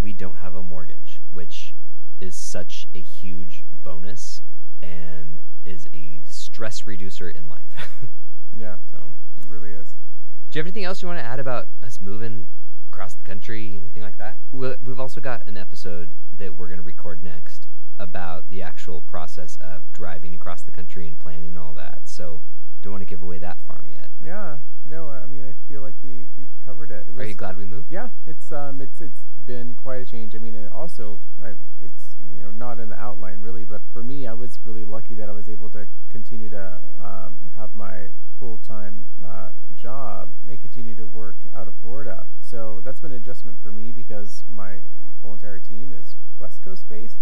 we 0.00 0.12
don't 0.12 0.36
have 0.36 0.54
a 0.54 0.62
mortgage, 0.62 1.20
which 1.32 1.74
is 2.20 2.34
such 2.34 2.88
a 2.94 3.00
huge 3.00 3.64
bonus 3.82 4.42
and 4.82 5.40
is 5.64 5.88
a 5.94 6.20
stress 6.24 6.86
reducer 6.86 7.28
in 7.28 7.48
life. 7.48 7.88
Yeah, 8.56 8.76
so, 8.90 8.98
it 9.40 9.46
really 9.48 9.70
is. 9.70 9.94
do 10.50 10.58
you 10.58 10.60
have 10.60 10.66
anything 10.66 10.84
else 10.84 11.00
you 11.02 11.08
want 11.08 11.18
to 11.18 11.24
add 11.24 11.40
about 11.40 11.68
us 11.82 12.00
moving 12.00 12.46
across 12.92 13.14
the 13.14 13.22
country, 13.24 13.76
anything 13.76 14.02
like 14.02 14.18
that? 14.18 14.38
We- 14.52 14.76
We've 14.84 15.00
also 15.00 15.20
got 15.20 15.46
an 15.48 15.56
episode 15.56 16.14
that 16.36 16.56
we're 16.58 16.68
going 16.68 16.78
to 16.80 16.84
record 16.86 17.22
next 17.22 17.68
about 17.98 18.48
the 18.50 18.62
actual 18.62 19.00
process 19.02 19.56
of 19.60 19.90
driving 19.92 20.34
across 20.34 20.62
the 20.62 20.72
country 20.72 21.06
and 21.06 21.18
planning 21.18 21.56
all 21.56 21.72
that. 21.74 22.00
So, 22.04 22.42
don't 22.82 22.92
want 22.92 23.02
to 23.02 23.06
give 23.06 23.22
away 23.22 23.38
that 23.38 23.60
farm 23.62 23.86
yet. 23.90 24.10
Yeah, 24.22 24.58
no, 24.86 25.08
I 25.08 25.26
mean, 25.26 25.44
I 25.44 25.52
feel 25.68 25.82
like 25.82 25.94
we 26.02 26.26
we've 26.36 26.48
covered 26.64 26.90
it. 26.90 27.06
it 27.08 27.18
Are 27.18 27.24
you 27.24 27.34
glad 27.34 27.56
we 27.56 27.64
moved? 27.64 27.90
Yeah, 27.90 28.08
it's 28.26 28.50
um, 28.52 28.80
it's 28.80 29.00
it's 29.00 29.20
been 29.46 29.74
quite 29.76 30.02
a 30.02 30.04
change. 30.04 30.34
I 30.34 30.38
mean, 30.38 30.54
and 30.54 30.68
also, 30.70 31.20
I, 31.42 31.52
it's 31.82 32.16
you 32.28 32.40
know 32.42 32.50
not 32.50 32.80
in 32.80 32.88
the 32.88 33.00
outline 33.00 33.40
really, 33.40 33.64
but 33.64 33.82
for 33.92 34.02
me, 34.02 34.26
I 34.26 34.32
was 34.32 34.58
really 34.64 34.84
lucky 34.84 35.14
that 35.14 35.28
I 35.28 35.32
was 35.32 35.48
able 35.48 35.70
to 35.70 35.86
continue 36.10 36.48
to 36.50 36.61
for 43.72 43.78
me 43.78 43.92
because 43.92 44.44
my 44.48 44.78
whole 45.20 45.34
entire 45.34 45.58
team 45.58 45.92
is 45.92 46.16
West 46.38 46.62
Coast 46.62 46.88
based, 46.88 47.18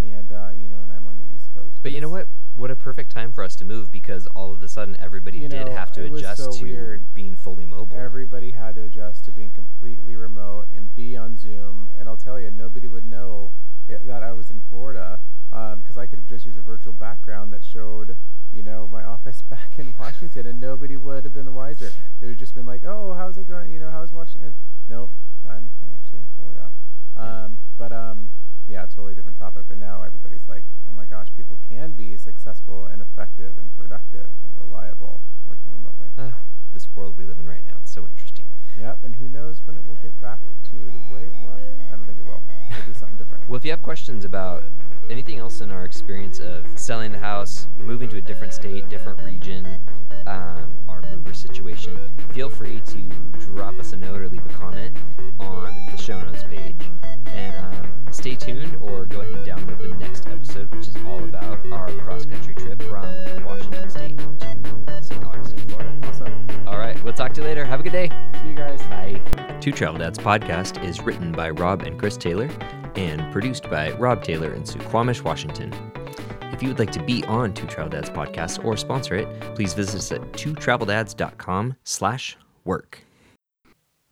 and 0.00 0.30
uh, 0.32 0.50
you 0.56 0.68
know, 0.68 0.80
and 0.80 0.92
I'm 0.92 1.06
on 1.06 1.18
the 1.18 1.24
East 1.34 1.52
Coast. 1.54 1.78
But 1.82 1.92
you 1.92 2.00
know 2.00 2.08
what? 2.08 2.28
What 2.56 2.70
a 2.70 2.76
perfect 2.76 3.10
time 3.10 3.32
for 3.32 3.42
us 3.42 3.56
to 3.56 3.64
move 3.64 3.90
because 3.90 4.26
all 4.28 4.52
of 4.52 4.62
a 4.62 4.68
sudden 4.68 4.96
everybody 5.00 5.38
You 5.38 5.48
did 5.48 5.68
have 5.68 5.90
to 5.92 6.04
adjust 6.04 6.44
so 6.44 6.52
to 6.52 6.62
weird. 6.62 7.12
being 7.12 7.34
fully 7.34 7.64
mobile. 7.64 7.96
Everybody 7.96 8.52
had 8.52 8.76
to 8.76 8.82
adjust 8.82 9.24
to 9.24 9.32
being 9.32 9.50
completely 9.50 10.14
remote 10.14 10.68
and 10.74 10.94
be 10.94 11.16
on 11.16 11.36
Zoom. 11.36 11.90
And 11.98 12.08
I'll 12.08 12.16
tell 12.16 12.38
you, 12.38 12.50
nobody 12.52 12.86
would 12.86 13.04
know 13.04 13.50
that 13.88 14.22
I 14.22 14.30
was 14.32 14.50
in 14.50 14.60
Florida 14.60 15.18
because 15.50 15.96
I 15.96 16.06
could 16.06 16.18
have 16.20 16.26
just 16.26 16.46
used 16.46 16.58
a 16.58 16.62
virtual 16.62 16.92
background 16.92 17.52
that 17.52 17.64
showed, 17.64 18.16
you 18.52 18.62
know, 18.62 18.86
my 18.86 19.02
office 19.02 19.42
back 19.50 19.78
in 19.78 19.94
Washington, 19.98 20.46
and 20.46 20.60
nobody 20.60 20.96
would 20.96 21.24
have 21.24 21.34
been 21.34 21.46
the 21.46 21.52
wiser. 21.52 21.90
They 22.20 22.26
would 22.28 22.34
have 22.34 22.38
just 22.38 22.54
been 22.54 22.66
like, 22.66 22.84
"Oh, 22.84 23.14
how's 23.14 23.36
it 23.36 23.48
going? 23.48 23.72
You 23.72 23.80
know, 23.80 23.90
how's 23.90 24.12
Washington?" 24.12 24.54
Nope, 24.88 25.10
I'm 25.48 25.70
I'm 25.82 25.90
actually 25.94 26.20
in 26.20 26.26
Florida. 26.36 26.70
Um, 27.16 27.58
but 27.78 27.92
um, 27.92 28.30
yeah, 28.66 28.82
totally 28.86 29.14
different 29.14 29.38
topic. 29.38 29.64
But 29.68 29.78
now 29.78 30.02
everybody's 30.02 30.48
like, 30.48 30.64
"Oh 30.88 30.92
my 30.92 31.06
gosh, 31.06 31.28
people 31.36 31.58
can 31.68 31.92
be 31.92 32.16
successful 32.16 32.86
and 32.86 33.00
effective 33.00 33.58
and 33.58 33.74
productive 33.74 34.30
and 34.42 34.52
reliable 34.60 35.20
working 35.48 35.70
remotely." 35.72 36.08
Ah, 36.18 36.38
this 36.72 36.88
world 36.94 37.16
we 37.16 37.24
live 37.24 37.38
in 37.38 37.48
right 37.48 37.64
now, 37.64 37.76
it's 37.80 37.92
so 37.92 38.06
interesting. 38.06 38.46
Yep, 38.78 39.04
and 39.04 39.16
who 39.16 39.28
knows 39.28 39.60
when 39.66 39.76
it 39.76 39.86
will 39.86 39.98
get 40.02 40.20
back 40.20 40.40
to 40.64 40.72
the 40.72 41.14
way 41.14 41.22
it 41.22 41.34
was? 41.42 41.60
I 41.86 41.96
don't 41.96 42.06
think 42.06 42.18
it 42.18 42.24
will. 42.24 42.42
Do 42.84 42.94
something 42.94 43.16
different. 43.16 43.44
Well, 43.48 43.58
if 43.58 43.64
you 43.64 43.70
have 43.72 43.82
questions 43.82 44.24
about 44.24 44.64
anything 45.10 45.38
else 45.38 45.60
in 45.60 45.70
our 45.70 45.84
experience 45.84 46.40
of 46.40 46.66
selling 46.76 47.12
the 47.12 47.18
house, 47.18 47.68
moving 47.76 48.08
to 48.08 48.16
a 48.16 48.20
different 48.20 48.52
state, 48.54 48.88
different 48.88 49.22
region, 49.22 49.78
um, 50.26 50.74
our 51.26 51.34
situation, 51.34 51.98
feel 52.32 52.48
free 52.48 52.80
to 52.80 53.08
drop 53.38 53.78
us 53.78 53.92
a 53.92 53.96
note 53.96 54.20
or 54.20 54.28
leave 54.28 54.44
a 54.46 54.48
comment 54.50 54.96
on 55.38 55.74
the 55.90 55.96
show 55.96 56.20
notes 56.20 56.44
page. 56.44 56.80
And 57.26 57.56
um, 57.56 58.12
stay 58.12 58.36
tuned 58.36 58.76
or 58.80 59.06
go 59.06 59.20
ahead 59.20 59.32
and 59.32 59.46
download 59.46 59.82
the 59.82 59.88
next 59.96 60.26
episode, 60.26 60.72
which 60.74 60.88
is 60.88 60.96
all 61.06 61.22
about 61.24 61.60
our 61.72 61.90
cross 61.98 62.24
country 62.24 62.54
trip 62.54 62.82
from 62.82 63.44
Washington 63.44 63.90
State 63.90 64.18
to 64.18 65.02
St. 65.02 65.24
Augustine, 65.24 65.58
Florida. 65.68 65.92
Awesome. 66.04 66.46
All 66.66 66.78
right, 66.78 67.02
we'll 67.02 67.12
talk 67.12 67.32
to 67.34 67.40
you 67.40 67.46
later. 67.46 67.64
Have 67.64 67.80
a 67.80 67.82
good 67.82 67.92
day. 67.92 68.10
See 68.42 68.50
you 68.50 68.54
guys. 68.54 68.80
Bye. 68.82 69.20
Two 69.60 69.72
Travel 69.72 69.98
Dads 69.98 70.18
podcast 70.18 70.82
is 70.84 71.00
written 71.00 71.32
by 71.32 71.50
Rob 71.50 71.82
and 71.82 71.98
Chris 71.98 72.16
Taylor 72.16 72.48
and 72.96 73.32
produced 73.32 73.68
by 73.70 73.92
Rob 73.92 74.22
Taylor 74.22 74.52
in 74.52 74.62
Suquamish, 74.62 75.22
Washington. 75.22 75.72
If 76.52 76.62
you 76.62 76.68
would 76.68 76.78
like 76.78 76.92
to 76.92 77.02
be 77.02 77.24
on 77.24 77.52
Two 77.54 77.66
Travel 77.66 77.90
Dads 77.90 78.10
podcast 78.10 78.64
or 78.64 78.76
sponsor 78.76 79.14
it, 79.16 79.54
please 79.54 79.74
visit 79.74 79.96
us 79.96 80.12
at 80.12 80.20
twotraveldads.com 80.32 81.76
slash 81.84 82.36
work. 82.64 83.04